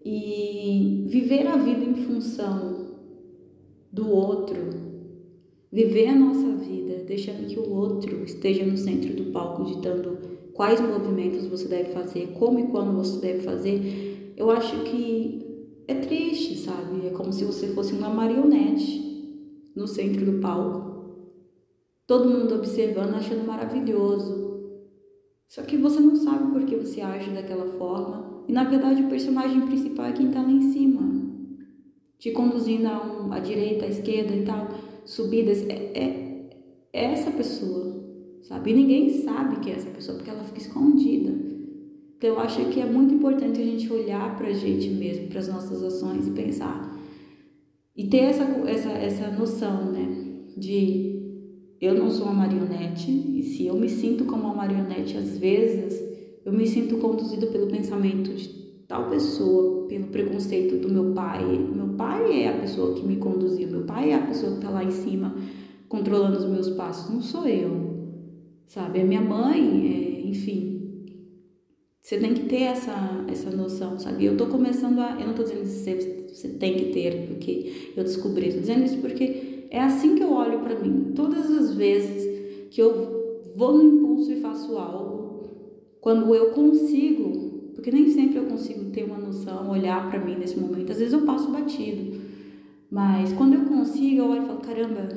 E 0.02 1.04
viver 1.06 1.46
a 1.46 1.56
vida 1.56 1.84
em 1.84 1.94
função 1.96 2.96
do 3.92 4.08
outro, 4.08 4.56
viver 5.70 6.08
a 6.08 6.16
nossa 6.16 6.48
vida 6.56 7.04
deixando 7.06 7.46
que 7.46 7.58
o 7.58 7.70
outro 7.70 8.24
esteja 8.24 8.64
no 8.64 8.78
centro 8.78 9.12
do 9.14 9.30
palco 9.30 9.64
ditando 9.64 10.19
quais 10.60 10.78
movimentos 10.78 11.46
você 11.46 11.66
deve 11.66 11.94
fazer, 11.94 12.34
como 12.38 12.60
e 12.60 12.66
quando 12.66 12.94
você 12.94 13.18
deve 13.18 13.38
fazer, 13.38 14.34
eu 14.36 14.50
acho 14.50 14.84
que 14.84 15.72
é 15.88 15.94
triste, 15.94 16.54
sabe? 16.54 17.06
É 17.06 17.10
como 17.12 17.32
se 17.32 17.46
você 17.46 17.68
fosse 17.68 17.94
uma 17.94 18.10
marionete 18.10 19.72
no 19.74 19.86
centro 19.86 20.22
do 20.22 20.38
palco. 20.38 21.14
Todo 22.06 22.28
mundo 22.28 22.56
observando, 22.56 23.14
achando 23.14 23.46
maravilhoso. 23.46 24.60
Só 25.48 25.62
que 25.62 25.78
você 25.78 25.98
não 25.98 26.14
sabe 26.14 26.52
por 26.52 26.66
que 26.66 26.76
você 26.76 27.00
age 27.00 27.30
daquela 27.30 27.78
forma. 27.78 28.44
E 28.46 28.52
na 28.52 28.64
verdade 28.64 29.02
o 29.02 29.08
personagem 29.08 29.62
principal 29.62 30.04
é 30.04 30.12
quem 30.12 30.26
está 30.26 30.42
lá 30.42 30.52
em 30.52 30.72
cima. 30.72 31.00
Te 32.18 32.32
conduzindo 32.32 32.86
a, 32.86 33.02
um, 33.02 33.32
à 33.32 33.38
direita, 33.38 33.86
à 33.86 33.88
esquerda 33.88 34.36
e 34.36 34.44
tal, 34.44 34.68
subidas. 35.06 35.66
É, 35.70 35.72
é, 35.72 36.50
é 36.92 37.04
essa 37.14 37.30
pessoa 37.30 37.99
sabe? 38.50 38.72
E 38.72 38.74
ninguém 38.74 39.22
sabe 39.22 39.60
que 39.60 39.70
é 39.70 39.76
essa 39.76 39.88
pessoa 39.88 40.18
porque 40.18 40.30
ela 40.30 40.44
fica 40.44 40.58
escondida. 40.58 41.32
Então 42.18 42.30
eu 42.30 42.40
acho 42.40 42.66
que 42.66 42.80
é 42.80 42.84
muito 42.84 43.14
importante 43.14 43.62
a 43.62 43.64
gente 43.64 43.90
olhar 43.90 44.36
para 44.36 44.48
a 44.48 44.52
gente 44.52 44.90
mesmo, 44.90 45.28
para 45.28 45.38
as 45.38 45.48
nossas 45.48 45.82
ações 45.82 46.26
e 46.26 46.32
pensar 46.32 47.00
e 47.96 48.06
ter 48.06 48.18
essa 48.18 48.44
essa 48.66 48.90
essa 48.90 49.30
noção, 49.30 49.92
né, 49.92 50.06
de 50.56 51.20
eu 51.80 51.94
não 51.94 52.10
sou 52.10 52.26
uma 52.26 52.46
marionete, 52.46 53.10
e 53.10 53.42
se 53.42 53.66
eu 53.66 53.74
me 53.74 53.88
sinto 53.88 54.24
como 54.24 54.44
uma 54.44 54.54
marionete 54.54 55.16
às 55.16 55.36
vezes, 55.38 55.98
eu 56.44 56.52
me 56.52 56.66
sinto 56.66 56.96
conduzido 56.96 57.46
pelo 57.48 57.66
pensamento 57.66 58.34
de 58.34 58.48
tal 58.88 59.08
pessoa, 59.08 59.86
pelo 59.86 60.08
preconceito 60.08 60.76
do 60.76 60.92
meu 60.92 61.12
pai. 61.12 61.42
Meu 61.44 61.88
pai 61.88 62.42
é 62.42 62.48
a 62.48 62.58
pessoa 62.58 62.94
que 62.94 63.06
me 63.06 63.16
conduziu, 63.16 63.68
meu 63.68 63.82
pai 63.84 64.10
é 64.10 64.14
a 64.14 64.26
pessoa 64.26 64.52
que 64.52 64.58
está 64.58 64.70
lá 64.70 64.82
em 64.82 64.90
cima 64.90 65.34
controlando 65.88 66.38
os 66.38 66.46
meus 66.46 66.70
passos, 66.70 67.12
não 67.12 67.20
sou 67.20 67.46
eu, 67.48 67.89
sabe? 68.70 69.00
É 69.00 69.04
minha 69.04 69.20
mãe, 69.20 69.60
é, 69.60 70.28
enfim. 70.28 71.04
Você 72.00 72.18
tem 72.18 72.32
que 72.32 72.44
ter 72.46 72.62
essa, 72.62 73.24
essa 73.28 73.50
noção, 73.50 73.98
sabe? 73.98 74.24
Eu 74.24 74.36
tô 74.36 74.46
começando 74.46 75.00
a. 75.00 75.20
Eu 75.20 75.26
não 75.26 75.34
tô 75.34 75.42
dizendo 75.42 75.62
que 75.62 75.68
você, 75.68 76.28
você 76.32 76.48
tem 76.50 76.76
que 76.76 76.84
ter, 76.92 77.26
porque 77.26 77.92
eu 77.96 78.04
descobri. 78.04 78.46
Estou 78.46 78.60
dizendo 78.60 78.84
isso 78.84 78.98
porque 78.98 79.66
é 79.70 79.80
assim 79.80 80.14
que 80.14 80.22
eu 80.22 80.32
olho 80.32 80.60
para 80.60 80.78
mim. 80.78 81.12
Todas 81.14 81.50
as 81.50 81.74
vezes 81.74 82.70
que 82.70 82.80
eu 82.80 83.52
vou 83.56 83.76
no 83.76 83.82
impulso 83.82 84.32
e 84.32 84.40
faço 84.40 84.78
algo, 84.78 85.48
quando 86.00 86.32
eu 86.32 86.52
consigo, 86.52 87.72
porque 87.74 87.90
nem 87.90 88.08
sempre 88.08 88.38
eu 88.38 88.46
consigo 88.46 88.90
ter 88.92 89.02
uma 89.02 89.18
noção, 89.18 89.68
olhar 89.68 90.08
para 90.08 90.24
mim 90.24 90.36
nesse 90.36 90.58
momento. 90.58 90.92
Às 90.92 90.98
vezes 90.98 91.12
eu 91.12 91.22
passo 91.22 91.50
batido. 91.50 92.20
Mas 92.88 93.32
quando 93.32 93.54
eu 93.54 93.64
consigo, 93.64 94.20
eu 94.20 94.28
olho 94.30 94.44
e 94.44 94.46
falo: 94.46 94.60
caramba, 94.60 95.08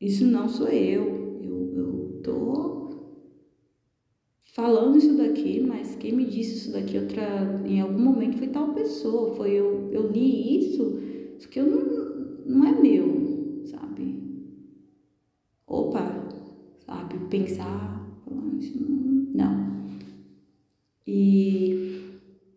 isso 0.00 0.26
não 0.26 0.48
sou 0.48 0.68
eu. 0.68 1.17
Tô 2.22 2.90
falando 4.54 4.98
isso 4.98 5.16
daqui, 5.16 5.60
mas 5.60 5.94
quem 5.96 6.12
me 6.12 6.24
disse 6.24 6.56
isso 6.56 6.72
daqui 6.72 6.98
outra, 6.98 7.62
em 7.64 7.80
algum 7.80 7.98
momento 7.98 8.38
foi 8.38 8.48
tal 8.48 8.74
pessoa. 8.74 9.34
Foi 9.34 9.52
eu, 9.52 9.90
eu 9.92 10.10
li 10.10 10.58
isso, 10.58 11.00
isso 11.38 11.48
que 11.48 11.60
eu 11.60 11.66
não, 11.66 12.56
não 12.60 12.66
é 12.66 12.80
meu, 12.80 13.62
sabe? 13.66 14.22
Opa, 15.66 16.28
sabe? 16.84 17.18
Pensar, 17.30 18.06
isso 18.58 18.76
não. 18.80 18.88
não. 19.34 19.88
E, 21.06 22.10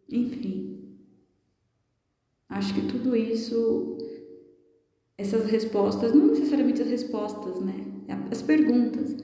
enfim, 0.10 0.80
acho 2.50 2.74
que 2.74 2.88
tudo 2.88 3.16
isso 3.16 3.98
essas 5.22 5.46
respostas, 5.46 6.14
não 6.14 6.28
necessariamente 6.28 6.82
as 6.82 6.90
respostas, 6.90 7.62
né? 7.62 7.76
As 8.32 8.42
perguntas. 8.42 9.16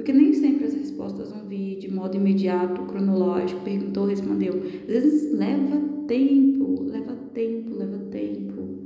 Porque 0.00 0.14
nem 0.14 0.32
sempre 0.32 0.64
as 0.64 0.72
respostas 0.72 1.30
vão 1.30 1.46
vir 1.46 1.78
de 1.78 1.92
modo 1.92 2.16
imediato, 2.16 2.86
cronológico, 2.86 3.60
perguntou, 3.60 4.06
respondeu. 4.06 4.54
Às 4.54 4.86
vezes 4.86 5.30
leva 5.30 5.78
tempo, 6.08 6.84
leva 6.84 7.14
tempo, 7.34 7.76
leva 7.76 7.98
tempo. 8.10 8.78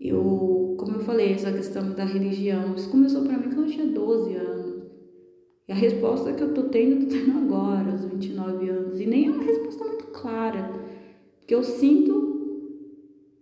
Eu, 0.00 0.76
como 0.78 0.98
eu 0.98 1.00
falei, 1.00 1.32
essa 1.32 1.50
questão 1.50 1.90
da 1.94 2.04
religião, 2.04 2.76
isso 2.76 2.88
começou 2.88 3.24
para 3.24 3.36
mim 3.36 3.48
quando 3.48 3.62
eu 3.62 3.72
tinha 3.72 3.86
12 3.88 4.34
anos. 4.34 4.82
E 5.66 5.72
a 5.72 5.74
resposta 5.74 6.32
que 6.32 6.44
eu 6.44 6.54
tô 6.54 6.62
tendo, 6.68 6.92
eu 6.92 7.00
tô 7.00 7.06
tendo 7.06 7.38
agora, 7.38 7.90
aos 7.90 8.04
29 8.04 8.68
anos. 8.68 9.00
E 9.00 9.06
nem 9.06 9.26
é 9.26 9.30
uma 9.32 9.42
resposta 9.42 9.84
muito 9.84 10.06
clara. 10.12 10.70
Porque 11.40 11.56
eu 11.56 11.64
sinto, 11.64 12.62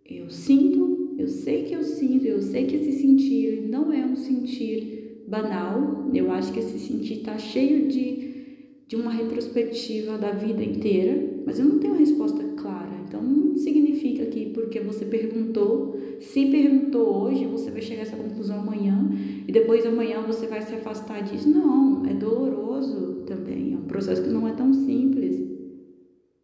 eu 0.07 0.31
sinto 0.31 0.95
eu 1.17 1.29
sei 1.29 1.63
que 1.63 1.75
eu 1.75 1.83
sinto, 1.83 2.27
eu 2.27 2.43
sei 2.43 2.67
que 2.67 2.77
esse 2.77 2.93
sentir 2.93 3.69
não 3.69 3.93
é 3.93 4.05
um 4.05 4.17
sentir 4.17 5.04
banal. 5.27 6.11
Eu 6.13 6.31
acho 6.31 6.53
que 6.53 6.59
esse 6.59 6.79
sentir 6.79 7.19
está 7.19 7.37
cheio 7.39 7.89
de, 7.89 8.85
de 8.87 8.97
uma 8.97 9.11
retrospectiva 9.11 10.19
da 10.19 10.31
vida 10.31 10.63
inteira, 10.63 11.43
mas 11.47 11.59
eu 11.59 11.65
não 11.65 11.79
tenho 11.79 11.95
uma 11.95 12.01
resposta 12.01 12.43
clara. 12.57 12.93
Então 13.07 13.23
não 13.23 13.57
significa 13.57 14.27
que 14.27 14.47
porque 14.47 14.81
você 14.81 15.05
perguntou, 15.05 15.99
se 16.21 16.47
perguntou 16.47 17.25
hoje, 17.25 17.47
você 17.47 17.71
vai 17.71 17.83
chegar 17.83 18.03
a 18.03 18.07
essa 18.07 18.17
conclusão 18.17 18.61
amanhã 18.61 19.11
e 19.47 19.53
depois 19.53 19.87
amanhã 19.87 20.21
você 20.23 20.47
vai 20.47 20.63
se 20.63 20.75
afastar 20.75 21.23
disso. 21.23 21.49
Não, 21.49 22.05
é 22.07 22.15
doloroso 22.15 23.25
também. 23.27 23.75
É 23.75 23.77
um 23.77 23.87
processo 23.87 24.23
que 24.23 24.31
não 24.31 24.49
é 24.49 24.53
tão 24.53 24.73
simples. 24.73 25.43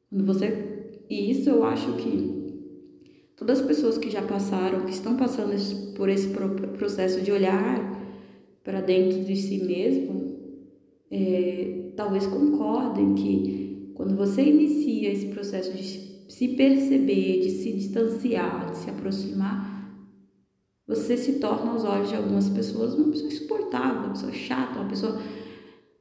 Quando 0.08 0.26
você 0.26 0.70
e 1.08 1.30
isso 1.30 1.50
eu 1.50 1.64
acho 1.64 1.92
que 1.94 2.40
todas 3.36 3.60
as 3.60 3.66
pessoas 3.66 3.98
que 3.98 4.08
já 4.08 4.22
passaram, 4.22 4.84
que 4.84 4.92
estão 4.92 5.16
passando 5.16 5.54
por 5.96 6.08
esse 6.08 6.28
processo 6.78 7.20
de 7.20 7.32
olhar 7.32 7.99
para 8.62 8.80
dentro 8.80 9.24
de 9.24 9.36
si 9.36 9.64
mesmo, 9.64 10.38
é, 11.10 11.92
talvez 11.96 12.26
concordem 12.26 13.14
que 13.14 13.92
quando 13.94 14.16
você 14.16 14.42
inicia 14.42 15.12
esse 15.12 15.26
processo 15.26 15.76
de 15.76 15.84
se 16.28 16.48
perceber, 16.48 17.40
de 17.40 17.50
se 17.50 17.72
distanciar, 17.72 18.70
de 18.70 18.76
se 18.76 18.90
aproximar, 18.90 19.70
você 20.86 21.16
se 21.16 21.34
torna 21.34 21.72
aos 21.72 21.84
olhos 21.84 22.08
de 22.08 22.16
algumas 22.16 22.48
pessoas 22.48 22.94
uma 22.94 23.10
pessoa 23.10 23.28
insuportável, 23.28 24.00
uma 24.04 24.10
pessoa 24.10 24.32
chata, 24.32 24.80
uma 24.80 24.88
pessoa 24.88 25.20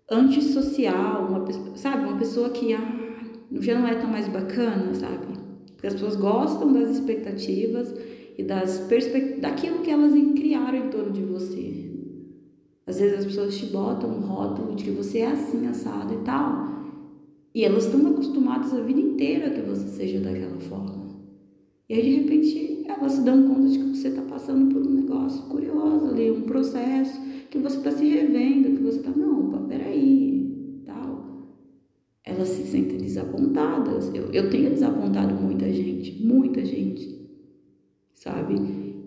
antissocial, 0.09 1.27
uma 1.27 1.41
pessoa, 1.41 1.75
sabe, 1.75 2.05
uma 2.05 2.17
pessoa 2.17 2.49
que 2.49 2.73
ah, 2.73 3.19
já 3.59 3.77
não 3.77 3.87
é 3.87 3.95
tão 3.95 4.09
mais 4.09 4.27
bacana, 4.27 4.93
sabe? 4.95 5.27
Porque 5.73 5.87
as 5.87 5.93
pessoas 5.93 6.15
gostam 6.15 6.73
das 6.73 6.89
expectativas 6.89 7.93
e 8.37 8.43
das 8.43 8.79
perspectivas, 8.79 9.41
daquilo 9.41 9.79
que 9.79 9.91
elas 9.91 10.13
criaram 10.35 10.77
em 10.77 10.89
torno 10.89 11.11
de 11.11 11.21
você. 11.21 11.88
Às 12.89 12.99
vezes 12.99 13.19
as 13.19 13.25
pessoas 13.25 13.55
te 13.55 13.67
botam 13.67 14.09
um 14.09 14.21
rótulo 14.21 14.75
de 14.75 14.85
que 14.85 14.91
você 14.91 15.19
é 15.19 15.27
assim, 15.27 15.67
assado 15.67 16.11
e 16.13 16.17
tal. 16.25 16.67
E 17.53 17.63
elas 17.63 17.85
estão 17.85 18.07
acostumadas 18.07 18.73
a 18.73 18.81
vida 18.81 18.99
inteira 18.99 19.51
que 19.51 19.61
você 19.61 19.87
seja 19.87 20.19
daquela 20.19 20.59
forma. 20.59 21.07
E 21.87 21.93
aí, 21.93 22.01
de 22.01 22.15
repente, 22.21 22.83
elas 22.87 23.11
se 23.11 23.21
dão 23.21 23.47
conta 23.47 23.67
de 23.67 23.77
que 23.77 23.95
você 23.95 24.07
está 24.07 24.23
passando 24.23 24.73
por 24.73 24.81
um 24.81 24.91
negócio 24.91 25.43
curioso 25.43 26.07
ali, 26.07 26.31
um 26.31 26.41
processo, 26.41 27.21
que 27.51 27.59
você 27.59 27.77
está 27.77 27.91
se 27.91 28.07
revendo, 28.07 28.75
que 28.75 28.83
você 28.83 28.97
está, 28.97 29.11
não, 29.11 29.47
opa, 29.47 29.59
peraí, 29.67 30.29
elas 32.29 32.49
se 32.49 32.63
sentem 32.63 32.97
desapontadas. 32.97 34.11
Eu, 34.13 34.31
eu 34.31 34.49
tenho 34.49 34.69
desapontado 34.69 35.33
muita 35.35 35.71
gente, 35.71 36.23
muita 36.23 36.63
gente, 36.63 37.19
sabe? 38.13 38.55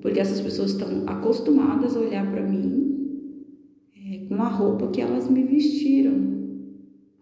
Porque 0.00 0.20
essas 0.20 0.40
pessoas 0.40 0.72
estão 0.72 1.04
acostumadas 1.06 1.96
a 1.96 2.00
olhar 2.00 2.30
para 2.30 2.42
mim 2.42 2.91
é, 4.22 4.28
com 4.28 4.42
a 4.42 4.48
roupa 4.48 4.88
que 4.88 5.00
elas 5.00 5.28
me 5.28 5.42
vestiram, 5.42 6.12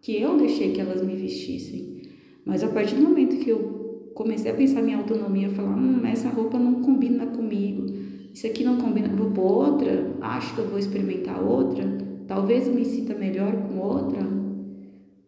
que 0.00 0.20
eu 0.20 0.36
deixei 0.38 0.72
que 0.72 0.80
elas 0.80 1.04
me 1.04 1.14
vestissem. 1.14 2.02
Mas 2.44 2.62
a 2.62 2.68
partir 2.68 2.96
do 2.96 3.02
momento 3.02 3.36
que 3.36 3.50
eu 3.50 4.10
comecei 4.14 4.50
a 4.50 4.54
pensar 4.54 4.82
minha 4.82 4.98
autonomia, 4.98 5.50
falar, 5.50 5.76
hum, 5.76 6.04
essa 6.06 6.28
roupa 6.28 6.58
não 6.58 6.82
combina 6.82 7.26
comigo, 7.26 7.86
isso 8.32 8.46
aqui 8.46 8.64
não 8.64 8.78
combina, 8.78 9.08
vou 9.08 9.30
por 9.30 9.42
outra, 9.42 10.16
acho 10.20 10.54
que 10.54 10.60
eu 10.60 10.68
vou 10.68 10.78
experimentar 10.78 11.42
outra, 11.42 11.84
talvez 12.26 12.66
eu 12.66 12.74
me 12.74 12.84
sinta 12.84 13.14
melhor 13.14 13.52
com 13.68 13.78
outra, 13.78 14.20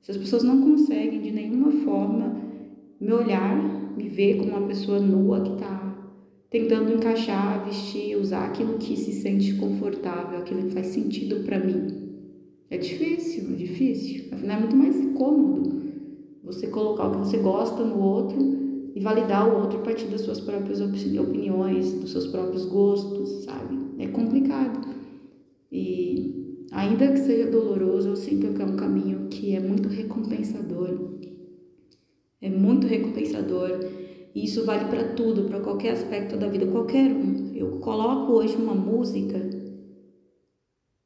se 0.00 0.10
as 0.10 0.16
pessoas 0.16 0.42
não 0.42 0.60
conseguem 0.60 1.20
de 1.20 1.30
nenhuma 1.30 1.70
forma 1.70 2.36
me 3.00 3.12
olhar, 3.12 3.56
me 3.96 4.08
ver 4.08 4.36
como 4.36 4.50
uma 4.50 4.66
pessoa 4.66 4.98
nua 4.98 5.42
que 5.42 5.52
está 5.52 5.91
tentando 6.52 6.92
encaixar, 6.92 7.64
vestir, 7.64 8.16
usar 8.16 8.44
aquilo 8.44 8.78
que 8.78 8.96
se 8.96 9.12
sente 9.12 9.54
confortável, 9.54 10.38
aquilo 10.38 10.64
que 10.64 10.74
faz 10.74 10.86
sentido 10.88 11.44
para 11.44 11.58
mim. 11.58 11.86
É 12.70 12.78
difícil, 12.78 13.52
é 13.52 13.56
difícil. 13.56 14.26
Afinal, 14.30 14.58
é 14.58 14.60
muito 14.60 14.76
mais 14.76 14.96
cômodo 15.16 15.82
você 16.44 16.68
colocar 16.68 17.08
o 17.08 17.12
que 17.12 17.18
você 17.18 17.38
gosta 17.38 17.82
no 17.82 17.98
outro 17.98 18.38
e 18.94 19.00
validar 19.00 19.48
o 19.48 19.62
outro 19.62 19.78
a 19.78 19.82
partir 19.82 20.06
das 20.06 20.20
suas 20.20 20.40
próprias 20.40 20.80
opiniões, 20.80 21.92
dos 21.94 22.12
seus 22.12 22.28
próprios 22.28 22.66
gostos, 22.66 23.44
sabe? 23.44 23.76
É 23.98 24.06
complicado. 24.06 24.86
E 25.72 26.42
Ainda 26.72 27.06
que 27.12 27.18
seja 27.18 27.50
doloroso, 27.50 28.08
eu 28.08 28.16
sinto 28.16 28.54
que 28.54 28.62
é 28.62 28.64
um 28.64 28.76
caminho 28.76 29.28
que 29.28 29.54
é 29.54 29.60
muito 29.60 29.90
recompensador. 29.90 31.18
É 32.40 32.48
muito 32.48 32.86
recompensador. 32.86 33.78
E 34.34 34.44
isso 34.44 34.64
vale 34.64 34.84
para 34.86 35.14
tudo, 35.14 35.44
para 35.44 35.60
qualquer 35.60 35.92
aspecto 35.92 36.36
da 36.36 36.48
vida, 36.48 36.66
qualquer 36.66 37.10
um. 37.10 37.52
Eu 37.54 37.78
coloco 37.80 38.32
hoje 38.32 38.56
uma 38.56 38.74
música, 38.74 39.38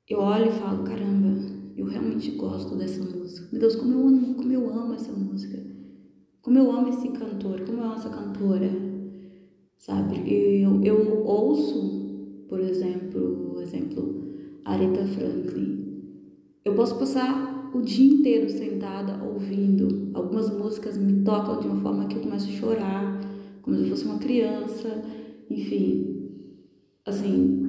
eu 0.09 0.21
olho 0.21 0.47
e 0.47 0.53
falo, 0.53 0.85
caramba, 0.85 1.41
eu 1.77 1.87
realmente 1.87 2.31
gosto 2.33 2.77
dessa 2.77 3.03
música. 3.03 3.49
Meu 3.51 3.61
Deus, 3.61 3.77
como 3.77 3.93
eu 3.93 4.07
amo, 4.07 4.35
como 4.35 4.53
eu 4.53 4.71
amo 4.73 4.95
essa 4.95 5.13
música. 5.13 5.59
Como 6.41 6.59
eu 6.59 6.71
amo 6.71 6.89
esse 6.89 7.09
cantor, 7.09 7.61
como 7.63 7.79
eu 7.79 7.85
amo 7.85 7.95
essa 7.95 8.09
cantora. 8.09 8.71
Sabe? 9.77 10.17
Eu, 10.33 10.83
eu 10.83 11.25
ouço, 11.27 12.47
por 12.49 12.61
exemplo, 12.61 13.37
exemplo, 13.67 14.25
Aretha 14.65 15.07
Franklin. 15.07 15.85
Eu 16.65 16.75
posso 16.75 16.99
passar 16.99 17.46
o 17.75 17.83
dia 17.83 18.15
inteiro 18.15 18.49
sentada 18.51 19.23
ouvindo. 19.25 20.11
Algumas 20.15 20.51
músicas 20.51 20.97
me 20.97 21.23
tocam 21.23 21.61
de 21.61 21.67
uma 21.67 21.81
forma 21.81 22.07
que 22.07 22.17
eu 22.17 22.23
começo 22.23 22.49
a 22.49 22.53
chorar, 22.53 23.21
como 23.63 23.77
se 23.77 23.83
eu 23.83 23.89
fosse 23.89 24.05
uma 24.05 24.19
criança. 24.19 25.05
Enfim, 25.51 26.31
assim, 27.05 27.67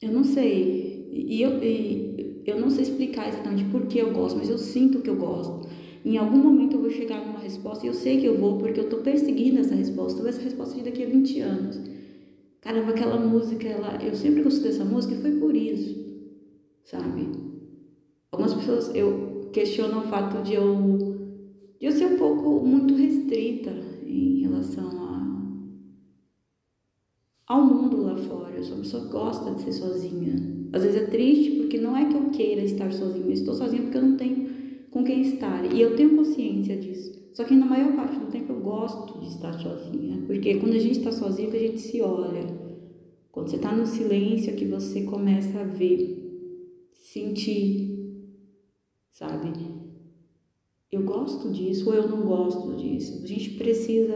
eu 0.00 0.12
não 0.12 0.24
sei. 0.24 1.08
E 1.10 1.40
eu, 1.42 1.62
e 1.62 2.42
eu 2.46 2.60
não 2.60 2.70
sei 2.70 2.82
explicar 2.82 3.28
exatamente 3.28 3.64
por 3.64 3.86
que 3.86 3.98
eu 3.98 4.12
gosto, 4.12 4.36
mas 4.38 4.48
eu 4.50 4.58
sinto 4.58 5.00
que 5.00 5.08
eu 5.08 5.16
gosto. 5.16 5.68
Em 6.04 6.18
algum 6.18 6.36
momento 6.36 6.76
eu 6.76 6.80
vou 6.80 6.90
chegar 6.90 7.24
numa 7.24 7.38
resposta 7.38 7.86
e 7.86 7.88
eu 7.88 7.94
sei 7.94 8.20
que 8.20 8.26
eu 8.26 8.38
vou 8.38 8.58
porque 8.58 8.78
eu 8.80 8.84
estou 8.84 9.00
perseguindo 9.00 9.60
essa 9.60 9.74
resposta. 9.74 10.16
Talvez 10.16 10.36
essa 10.36 10.44
resposta 10.44 10.74
seja 10.74 10.84
daqui 10.84 11.02
a 11.02 11.06
20 11.06 11.40
anos. 11.40 11.80
caramba, 12.60 12.90
aquela 12.92 13.18
música, 13.18 13.66
ela, 13.68 14.02
eu 14.02 14.14
sempre 14.14 14.42
gostei 14.42 14.70
dessa 14.70 14.84
música 14.84 15.14
e 15.14 15.20
foi 15.20 15.32
por 15.38 15.54
isso, 15.56 15.94
sabe? 16.84 17.43
Algumas 18.34 18.54
pessoas, 18.54 18.92
eu 18.96 19.48
questiono 19.52 20.00
o 20.00 20.08
fato 20.08 20.42
de 20.42 20.54
eu, 20.54 20.66
de 21.78 21.86
eu 21.86 21.92
ser 21.92 22.06
um 22.06 22.16
pouco 22.16 22.66
muito 22.66 22.92
restrita 22.96 23.70
em 24.04 24.40
relação 24.40 24.88
a, 27.46 27.54
ao 27.54 27.64
mundo 27.64 28.02
lá 28.02 28.16
fora. 28.16 28.56
Eu 28.56 28.64
sou 28.64 28.74
uma 28.74 28.82
pessoa 28.82 29.04
que 29.04 29.12
gosta 29.12 29.54
de 29.54 29.62
ser 29.62 29.72
sozinha. 29.74 30.34
Às 30.72 30.82
vezes 30.82 31.02
é 31.02 31.06
triste 31.06 31.52
porque 31.52 31.78
não 31.78 31.96
é 31.96 32.06
que 32.06 32.16
eu 32.16 32.30
queira 32.30 32.62
estar 32.62 32.92
sozinha, 32.92 33.24
eu 33.24 33.30
estou 33.30 33.54
sozinha 33.54 33.82
porque 33.82 33.98
eu 33.98 34.02
não 34.02 34.16
tenho 34.16 34.48
com 34.90 35.04
quem 35.04 35.20
estar. 35.20 35.72
E 35.72 35.80
eu 35.80 35.94
tenho 35.94 36.16
consciência 36.16 36.76
disso. 36.76 37.16
Só 37.32 37.44
que 37.44 37.54
na 37.54 37.66
maior 37.66 37.94
parte 37.94 38.18
do 38.18 38.26
tempo 38.26 38.52
eu 38.52 38.58
gosto 38.58 39.20
de 39.20 39.28
estar 39.28 39.52
sozinha, 39.52 40.24
porque 40.26 40.56
quando 40.56 40.74
a 40.74 40.80
gente 40.80 40.98
está 40.98 41.12
sozinha 41.12 41.52
que 41.52 41.56
a 41.56 41.60
gente 41.60 41.80
se 41.80 42.00
olha. 42.00 42.64
Quando 43.30 43.48
você 43.48 43.56
está 43.56 43.72
no 43.72 43.86
silêncio 43.86 44.56
que 44.56 44.64
você 44.64 45.02
começa 45.02 45.60
a 45.60 45.64
ver, 45.64 46.24
sentir, 46.94 47.93
sabe? 49.14 49.52
Eu 50.92 51.02
gosto 51.04 51.50
disso 51.50 51.88
ou 51.88 51.94
eu 51.94 52.08
não 52.08 52.22
gosto 52.22 52.76
disso. 52.76 53.22
A 53.24 53.26
gente 53.26 53.50
precisa. 53.50 54.14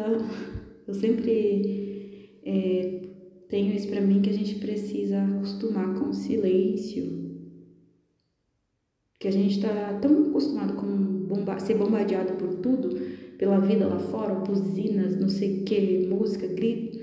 Eu 0.87 0.95
sempre 0.95 2.39
é, 2.45 3.03
tenho 3.49 3.75
isso 3.75 3.89
para 3.89 4.01
mim 4.01 4.21
que 4.21 4.31
a 4.31 4.35
gente 4.35 4.57
precisa 4.57 5.23
acostumar 5.23 5.95
com 5.95 6.11
o 6.11 6.15
silêncio. 6.15 7.27
Que 9.19 9.29
a 9.29 9.33
gente 9.33 9.57
está 9.57 9.99
tão 10.01 10.29
acostumado 10.29 10.75
com 10.75 10.87
bomba 11.27 11.59
ser 11.59 11.77
bombardeado 11.77 12.35
por 12.35 12.55
tudo, 12.57 12.97
pela 13.37 13.59
vida 13.59 13.87
lá 13.87 13.99
fora, 13.99 14.35
buzinas, 14.37 15.21
não 15.21 15.29
sei 15.29 15.61
o 15.61 15.65
que, 15.65 16.07
música, 16.07 16.47
grito, 16.47 16.99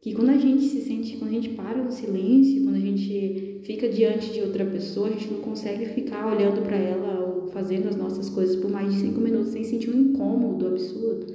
que 0.00 0.12
quando 0.12 0.30
a 0.30 0.36
gente 0.36 0.62
se 0.62 0.80
sente, 0.82 1.16
quando 1.16 1.30
a 1.30 1.34
gente 1.34 1.50
para 1.50 1.82
no 1.82 1.90
silêncio, 1.90 2.64
quando 2.64 2.76
a 2.76 2.80
gente 2.80 3.55
fica 3.66 3.88
diante 3.88 4.32
de 4.32 4.40
outra 4.40 4.64
pessoa, 4.64 5.08
a 5.08 5.10
gente 5.10 5.28
não 5.28 5.40
consegue 5.40 5.86
ficar 5.86 6.32
olhando 6.32 6.62
para 6.62 6.76
ela 6.76 7.26
ou 7.26 7.48
fazendo 7.48 7.88
as 7.88 7.96
nossas 7.96 8.30
coisas 8.30 8.54
por 8.54 8.70
mais 8.70 8.94
de 8.94 9.00
cinco 9.00 9.20
minutos 9.20 9.48
sem 9.48 9.64
sentir 9.64 9.90
um 9.90 9.98
incômodo 9.98 10.68
absurdo, 10.68 11.26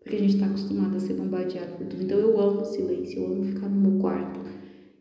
porque 0.00 0.16
a 0.16 0.18
gente 0.18 0.34
está 0.34 0.46
acostumado 0.46 0.96
a 0.96 1.00
ser 1.00 1.12
bombardeado 1.12 1.72
por 1.76 1.86
tudo. 1.86 2.02
Então 2.02 2.18
eu 2.18 2.40
amo 2.40 2.62
o 2.62 2.64
silêncio, 2.64 3.20
eu 3.20 3.26
amo 3.26 3.44
ficar 3.44 3.68
no 3.68 3.90
meu 3.90 4.00
quarto, 4.00 4.40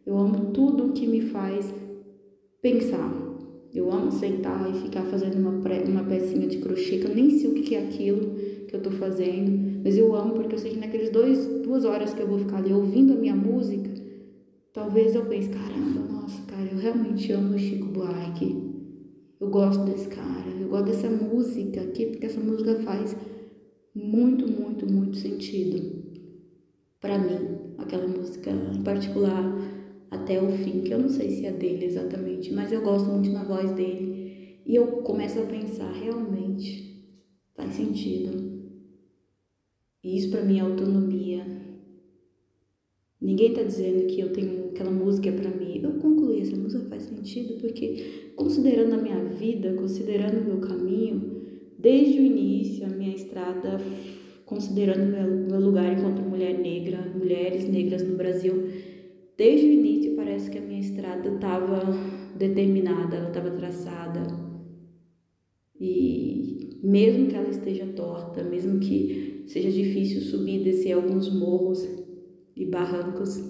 eu 0.05 0.17
amo 0.17 0.51
tudo 0.51 0.91
que 0.91 1.07
me 1.07 1.21
faz 1.21 1.73
pensar. 2.61 3.25
Eu 3.73 3.91
amo 3.91 4.11
sentar 4.11 4.69
e 4.71 4.79
ficar 4.79 5.03
fazendo 5.03 5.35
uma, 5.35 5.51
uma 5.51 6.03
pecinha 6.03 6.47
de 6.47 6.57
crochê, 6.57 6.97
que 6.97 7.05
eu 7.05 7.13
nem 7.13 7.29
sei 7.29 7.49
o 7.49 7.53
que 7.53 7.75
é 7.75 7.83
aquilo 7.83 8.35
que 8.67 8.75
eu 8.75 8.81
tô 8.81 8.89
fazendo, 8.91 9.81
mas 9.83 9.97
eu 9.97 10.15
amo 10.15 10.33
porque 10.33 10.55
eu 10.55 10.59
sei 10.59 10.71
que 10.71 10.79
naqueles 10.79 11.11
dois, 11.11 11.45
duas 11.63 11.85
horas 11.85 12.13
que 12.13 12.21
eu 12.21 12.27
vou 12.27 12.39
ficar 12.39 12.57
ali 12.57 12.73
ouvindo 12.73 13.13
a 13.13 13.15
minha 13.15 13.35
música, 13.35 13.89
talvez 14.73 15.15
eu 15.15 15.25
pense, 15.25 15.49
caramba, 15.49 16.01
nossa, 16.11 16.41
cara, 16.43 16.69
eu 16.71 16.77
realmente 16.77 17.31
amo 17.31 17.55
o 17.55 17.59
Chico 17.59 17.87
Buarque. 17.87 18.67
Eu 19.39 19.49
gosto 19.49 19.83
desse 19.85 20.07
cara, 20.07 20.49
eu 20.59 20.67
gosto 20.67 20.85
dessa 20.85 21.09
música 21.09 21.81
aqui, 21.81 22.07
porque 22.07 22.25
essa 22.25 22.39
música 22.39 22.79
faz 22.79 23.15
muito, 23.93 24.47
muito, 24.47 24.91
muito 24.91 25.17
sentido 25.17 26.03
para 26.99 27.17
mim. 27.17 27.75
Aquela 27.77 28.07
música 28.07 28.49
em 28.49 28.81
particular 28.83 29.43
até 30.09 30.41
o 30.41 30.49
fim, 30.49 30.81
que 30.81 30.91
eu 30.91 30.99
não 30.99 31.09
sei 31.09 31.29
se 31.31 31.45
é 31.45 31.51
dele 31.51 31.85
exatamente, 31.85 32.53
mas 32.53 32.71
eu 32.71 32.81
gosto 32.81 33.09
muito 33.09 33.31
da 33.31 33.43
voz 33.43 33.71
dele. 33.73 34.61
E 34.65 34.75
eu 34.75 34.87
começo 35.03 35.39
a 35.39 35.45
pensar, 35.45 35.91
realmente, 35.91 37.05
faz 37.55 37.73
sentido. 37.73 38.57
E 40.03 40.17
isso 40.17 40.29
para 40.29 40.43
mim 40.43 40.57
é 40.57 40.61
autonomia. 40.61 41.26
Ninguém 43.19 43.53
tá 43.53 43.63
dizendo 43.63 44.05
que 44.07 44.19
eu 44.19 44.31
tenho 44.31 44.69
aquela 44.69 44.91
música 44.91 45.29
é 45.29 45.31
para 45.31 45.49
mim. 45.49 45.81
Eu 45.81 45.93
concluí, 45.93 46.41
essa 46.41 46.55
música 46.55 46.85
faz 46.85 47.03
sentido 47.03 47.59
porque 47.59 48.31
considerando 48.35 48.93
a 48.93 49.01
minha 49.01 49.23
vida, 49.23 49.73
considerando 49.73 50.41
o 50.41 50.45
meu 50.45 50.59
caminho, 50.59 51.41
desde 51.79 52.19
o 52.19 52.23
início, 52.23 52.85
a 52.85 52.89
minha 52.89 53.15
estrada, 53.15 53.79
considerando 54.45 55.11
meu, 55.11 55.47
meu 55.49 55.59
lugar 55.59 55.97
enquanto 55.97 56.21
mulher 56.21 56.59
negra, 56.59 57.11
mulheres 57.15 57.67
negras 57.67 58.03
no 58.03 58.15
Brasil, 58.15 58.53
Desde 59.37 59.67
o 59.67 59.71
início 59.71 60.15
parece 60.15 60.49
que 60.49 60.57
a 60.57 60.61
minha 60.61 60.79
estrada 60.79 61.29
estava 61.29 61.79
determinada, 62.35 63.17
ela 63.17 63.27
estava 63.27 63.51
traçada. 63.51 64.23
E 65.79 66.79
mesmo 66.81 67.27
que 67.27 67.35
ela 67.35 67.49
esteja 67.49 67.85
torta, 67.85 68.43
mesmo 68.43 68.79
que 68.79 69.43
seja 69.45 69.69
difícil 69.69 70.21
subir 70.21 70.61
e 70.61 70.63
descer 70.63 70.93
alguns 70.93 71.31
morros 71.31 71.87
e 72.57 72.65
barrancos, 72.65 73.41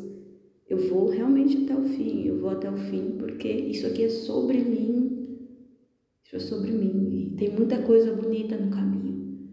eu 0.70 0.78
vou 0.90 1.10
realmente 1.10 1.64
até 1.64 1.76
o 1.76 1.84
fim, 1.84 2.28
eu 2.28 2.40
vou 2.40 2.50
até 2.50 2.70
o 2.70 2.78
fim, 2.78 3.16
porque 3.18 3.48
isso 3.48 3.88
aqui 3.88 4.04
é 4.04 4.10
sobre 4.10 4.58
mim. 4.58 5.38
Isso 6.26 6.36
é 6.36 6.40
sobre 6.40 6.72
mim. 6.72 7.32
E 7.34 7.36
tem 7.38 7.50
muita 7.52 7.82
coisa 7.82 8.14
bonita 8.14 8.58
no 8.58 8.70
caminho. 8.70 9.48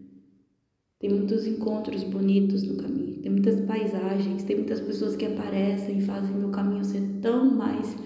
Tem 0.99 1.09
muitos 1.09 1.47
encontros 1.47 2.03
bonitos 2.03 2.63
no 2.63 2.77
caminho 2.77 3.05
tem 3.25 3.31
muitas 3.31 3.59
paisagens, 3.61 4.43
tem 4.43 4.55
muitas 4.55 4.79
pessoas 4.79 5.15
que 5.15 5.25
aparecem 5.25 5.97
e 5.97 6.01
fazem 6.01 6.35
meu 6.35 6.49
caminho 6.49 6.85
ser 6.85 7.01
tão 7.23 7.43
mais 7.55 7.97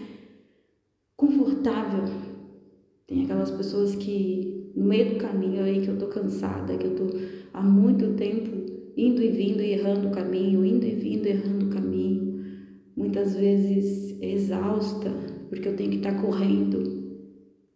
confortável. 1.18 2.06
Tem 3.06 3.26
aquelas 3.26 3.52
pessoas 3.52 3.98
que 3.98 4.72
no 4.74 4.86
meio 4.86 5.10
do 5.10 5.18
caminho 5.18 5.62
aí 5.62 5.82
que 5.82 5.90
eu 5.90 5.98
tô 5.98 6.08
cansada, 6.08 6.78
que 6.78 6.88
eu 6.88 6.96
tô 6.96 7.08
há 7.54 7.62
muito 7.62 8.14
tempo 8.14 8.79
indo 9.00 9.22
e 9.22 9.30
vindo 9.30 9.62
e 9.62 9.72
errando 9.72 10.08
o 10.08 10.12
caminho, 10.12 10.66
indo 10.66 10.86
e 10.86 10.96
vindo 10.96 11.26
e 11.26 11.30
errando 11.30 11.66
o 11.66 11.70
caminho, 11.70 12.44
muitas 12.96 13.36
vezes 13.36 14.22
exausta, 14.22 15.10
porque 15.50 15.68
eu 15.68 15.76
tenho 15.76 15.92
que 15.92 15.98
estar 15.98 16.16
tá 16.16 16.22
correndo 16.22 17.00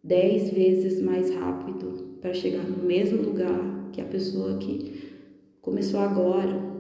dez 0.03 0.51
vezes 0.51 1.01
mais 1.01 1.33
rápido 1.33 2.17
para 2.21 2.33
chegar 2.33 2.63
no 2.63 2.83
mesmo 2.85 3.21
lugar 3.21 3.89
que 3.91 4.01
a 4.01 4.05
pessoa 4.05 4.57
que 4.57 5.13
começou 5.61 5.99
agora 5.99 6.73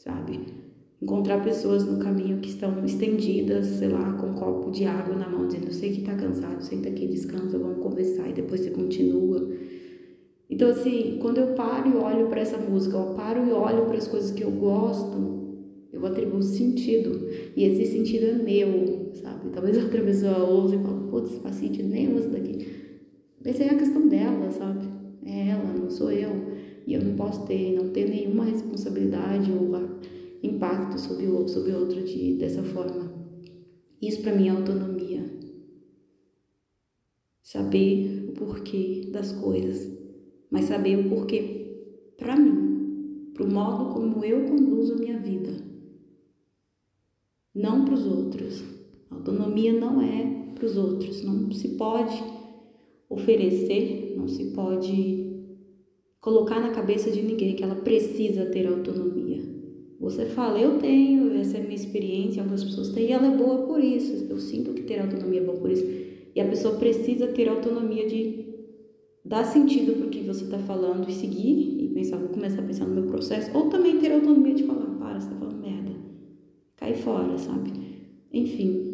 sabe? 0.00 0.40
Encontrar 1.00 1.42
pessoas 1.42 1.84
no 1.84 1.98
caminho 1.98 2.40
que 2.40 2.48
estão 2.48 2.84
estendidas, 2.84 3.66
sei 3.66 3.88
lá, 3.88 4.12
com 4.14 4.28
um 4.28 4.34
copo 4.34 4.70
de 4.70 4.84
água 4.84 5.16
na 5.16 5.28
mão, 5.28 5.46
dizendo: 5.46 5.66
Eu 5.66 5.72
sei 5.72 5.92
que 5.92 6.02
tá 6.02 6.14
cansado, 6.14 6.62
senta 6.62 6.88
aqui, 6.88 7.06
descansa, 7.06 7.58
vamos 7.58 7.82
conversar 7.82 8.28
e 8.28 8.32
depois 8.32 8.60
você 8.60 8.70
continua. 8.70 9.48
Então, 10.50 10.68
assim, 10.68 11.18
quando 11.20 11.38
eu 11.38 11.54
paro 11.54 11.88
e 11.88 11.96
olho 11.96 12.28
para 12.28 12.40
essa 12.40 12.58
música, 12.58 12.96
eu 12.96 13.14
paro 13.14 13.46
e 13.46 13.52
olho 13.52 13.86
para 13.86 13.96
as 13.96 14.08
coisas 14.08 14.32
que 14.32 14.42
eu 14.42 14.50
gosto, 14.50 15.30
eu 15.92 16.04
atribuo 16.04 16.42
sentido. 16.42 17.28
E 17.56 17.64
esse 17.64 17.86
sentido 17.92 18.26
é 18.26 18.32
meu, 18.32 19.12
sabe? 19.14 19.50
Talvez 19.50 19.76
outra 19.82 20.02
pessoa 20.02 20.38
ouça 20.38 20.74
e 20.74 20.78
fale: 20.78 21.08
Putz, 21.08 21.34
faz 21.36 21.54
sentido 21.54 21.88
nenhum 21.88 22.18
isso 22.18 22.28
daqui. 22.30 22.66
Mas 23.44 23.60
é 23.60 23.68
a 23.68 23.78
questão 23.78 24.08
dela, 24.08 24.50
sabe? 24.50 24.86
É 25.24 25.50
ela, 25.50 25.72
não 25.72 25.88
sou 25.88 26.10
eu 26.10 26.30
e 26.86 26.94
eu 26.94 27.02
não 27.02 27.14
posso 27.14 27.46
ter, 27.46 27.72
não 27.72 27.90
ter 27.90 28.08
nenhuma 28.08 28.44
responsabilidade 28.44 29.52
ou 29.52 29.70
impacto 30.42 30.98
sobre 30.98 31.26
o 31.26 31.46
sobre 31.46 31.72
outro 31.72 32.02
de, 32.02 32.34
dessa 32.34 32.62
forma. 32.62 33.12
Isso 34.02 34.22
para 34.22 34.34
mim 34.34 34.48
é 34.48 34.50
autonomia. 34.50 35.30
Saber 37.42 38.26
o 38.28 38.32
porquê 38.32 39.08
das 39.12 39.32
coisas, 39.32 39.99
mas 40.50 40.64
saber 40.64 40.98
o 40.98 41.08
porquê 41.08 41.60
para 42.16 42.36
mim, 42.36 43.30
para 43.32 43.44
o 43.44 43.50
modo 43.50 43.94
como 43.94 44.24
eu 44.24 44.44
conduzo 44.44 44.94
a 44.94 44.96
minha 44.96 45.18
vida, 45.18 45.52
não 47.54 47.84
para 47.84 47.94
os 47.94 48.06
outros. 48.06 48.62
Autonomia 49.10 49.72
não 49.72 50.00
é 50.02 50.52
para 50.54 50.66
os 50.66 50.76
outros, 50.76 51.22
não 51.24 51.50
se 51.50 51.70
pode 51.70 52.22
oferecer, 53.08 54.14
não 54.16 54.28
se 54.28 54.52
pode 54.52 55.30
colocar 56.20 56.60
na 56.60 56.70
cabeça 56.70 57.10
de 57.10 57.22
ninguém 57.22 57.56
que 57.56 57.62
ela 57.62 57.76
precisa 57.76 58.46
ter 58.46 58.66
autonomia. 58.66 59.42
Você 59.98 60.26
fala, 60.26 60.60
eu 60.60 60.78
tenho, 60.78 61.34
essa 61.34 61.58
é 61.58 61.60
a 61.60 61.62
minha 61.62 61.74
experiência, 61.74 62.40
algumas 62.40 62.64
pessoas 62.64 62.90
têm, 62.90 63.08
e 63.08 63.12
ela 63.12 63.26
é 63.26 63.36
boa 63.36 63.66
por 63.66 63.82
isso. 63.82 64.26
Eu 64.30 64.38
sinto 64.38 64.72
que 64.72 64.82
ter 64.82 65.00
autonomia 65.00 65.40
é 65.40 65.44
bom 65.44 65.56
por 65.56 65.70
isso. 65.70 65.84
E 66.34 66.40
a 66.40 66.48
pessoa 66.48 66.76
precisa 66.76 67.26
ter 67.28 67.48
autonomia 67.48 68.06
de 68.06 68.49
dar 69.24 69.44
sentido 69.44 69.94
para 69.94 70.06
o 70.06 70.10
que 70.10 70.22
você 70.22 70.44
está 70.44 70.58
falando 70.58 71.08
e 71.08 71.12
seguir 71.12 71.84
e 71.84 71.88
pensar, 71.88 72.16
vou 72.16 72.28
começar 72.28 72.60
a 72.60 72.64
pensar 72.64 72.86
no 72.86 72.94
meu 72.94 73.04
processo, 73.04 73.56
ou 73.56 73.68
também 73.68 73.98
ter 73.98 74.12
autonomia 74.12 74.54
de 74.54 74.64
falar, 74.64 74.86
para, 74.98 75.20
você 75.20 75.26
está 75.26 75.38
falando 75.38 75.60
merda, 75.60 75.92
cai 76.76 76.94
fora, 76.94 77.36
sabe? 77.38 77.72
Enfim, 78.32 78.90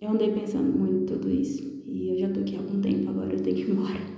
eu 0.00 0.10
andei 0.10 0.32
pensando 0.32 0.76
muito 0.76 1.02
em 1.02 1.06
tudo 1.06 1.30
isso 1.30 1.82
e 1.86 2.10
eu 2.10 2.18
já 2.18 2.28
tô 2.30 2.40
aqui 2.40 2.56
há 2.56 2.58
algum 2.58 2.80
tempo, 2.80 3.08
agora 3.08 3.32
eu 3.32 3.40
tenho 3.40 3.56
que 3.56 3.62
ir 3.62 3.70
embora. 3.70 4.14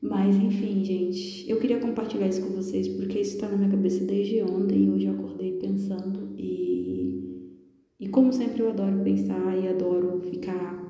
Mas 0.00 0.36
enfim, 0.36 0.84
gente, 0.84 1.50
eu 1.50 1.58
queria 1.58 1.78
compartilhar 1.80 2.28
isso 2.28 2.42
com 2.42 2.54
vocês 2.54 2.86
porque 2.88 3.18
isso 3.18 3.34
está 3.34 3.48
na 3.48 3.56
minha 3.56 3.70
cabeça 3.70 4.04
desde 4.04 4.40
ontem 4.42 4.84
e 4.84 4.90
hoje 4.90 5.06
eu 5.06 5.14
acordei 5.14 5.52
pensando 5.58 6.34
e, 6.38 7.50
e 7.98 8.08
como 8.08 8.32
sempre 8.32 8.62
eu 8.62 8.70
adoro 8.70 9.02
pensar 9.02 9.58
e 9.58 9.66
adoro 9.66 10.20
ficar 10.20 10.85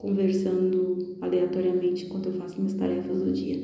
conversando 0.00 1.16
aleatoriamente 1.20 2.06
enquanto 2.06 2.26
eu 2.26 2.32
faço 2.32 2.56
minhas 2.58 2.74
tarefas 2.74 3.22
do 3.22 3.30
dia. 3.30 3.60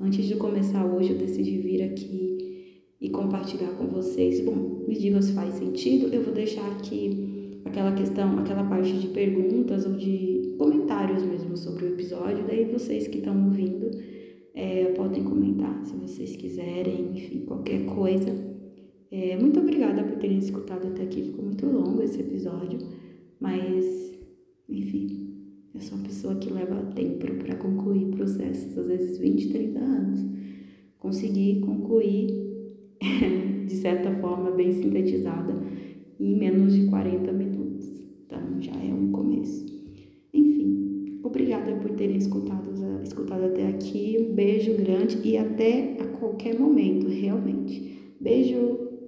Antes 0.00 0.26
de 0.26 0.36
começar 0.36 0.84
hoje, 0.86 1.10
eu 1.10 1.18
decidi 1.18 1.58
vir 1.58 1.82
aqui 1.82 2.82
e 3.00 3.10
compartilhar 3.10 3.72
com 3.72 3.86
vocês. 3.86 4.40
Bom, 4.40 4.84
me 4.86 4.94
digam 4.96 5.20
se 5.20 5.32
faz 5.32 5.54
sentido. 5.54 6.12
Eu 6.14 6.22
vou 6.22 6.32
deixar 6.32 6.66
aqui 6.72 7.60
aquela 7.64 7.92
questão, 7.92 8.38
aquela 8.38 8.64
parte 8.64 8.92
de 8.92 9.08
perguntas 9.08 9.84
ou 9.84 9.94
de 9.94 10.54
comentários 10.56 11.22
mesmo 11.24 11.56
sobre 11.56 11.84
o 11.84 11.88
episódio. 11.88 12.44
Daí 12.46 12.64
vocês 12.64 13.08
que 13.08 13.18
estão 13.18 13.44
ouvindo 13.44 13.90
é, 14.54 14.84
podem 14.92 15.24
comentar 15.24 15.84
se 15.84 15.96
vocês 15.96 16.36
quiserem, 16.36 17.10
enfim, 17.16 17.40
qualquer 17.44 17.84
coisa. 17.86 18.30
É, 19.10 19.36
muito 19.36 19.58
obrigada 19.58 20.04
por 20.04 20.16
terem 20.18 20.38
escutado 20.38 20.86
até 20.86 21.02
aqui. 21.02 21.22
Ficou 21.22 21.44
muito 21.44 21.66
longo 21.66 22.02
esse 22.02 22.20
episódio, 22.20 22.78
mas 23.40 24.12
enfim, 24.68 25.31
eu 25.74 25.80
sou 25.80 25.96
uma 25.96 26.04
pessoa 26.04 26.34
que 26.34 26.52
leva 26.52 26.76
tempo 26.94 27.26
para 27.42 27.56
concluir 27.56 28.06
processos, 28.08 28.76
às 28.76 28.88
vezes 28.88 29.18
20, 29.18 29.48
30 29.48 29.78
anos. 29.78 30.24
Consegui 30.98 31.60
concluir 31.60 32.28
de 33.66 33.74
certa 33.76 34.14
forma 34.16 34.50
bem 34.50 34.70
sintetizada 34.72 35.54
em 36.20 36.36
menos 36.36 36.74
de 36.74 36.86
40 36.86 37.32
minutos. 37.32 37.86
Então 38.26 38.60
já 38.60 38.72
é 38.72 38.92
um 38.92 39.10
começo. 39.10 39.64
Enfim, 40.32 41.20
obrigada 41.22 41.74
por 41.76 41.90
terem 41.92 42.16
escutado, 42.16 42.70
escutado 43.02 43.44
até 43.44 43.66
aqui. 43.68 44.18
Um 44.20 44.34
beijo 44.34 44.74
grande 44.76 45.18
e 45.24 45.38
até 45.38 45.96
a 46.00 46.06
qualquer 46.18 46.58
momento, 46.58 47.08
realmente. 47.08 48.14
Beijo! 48.20 48.81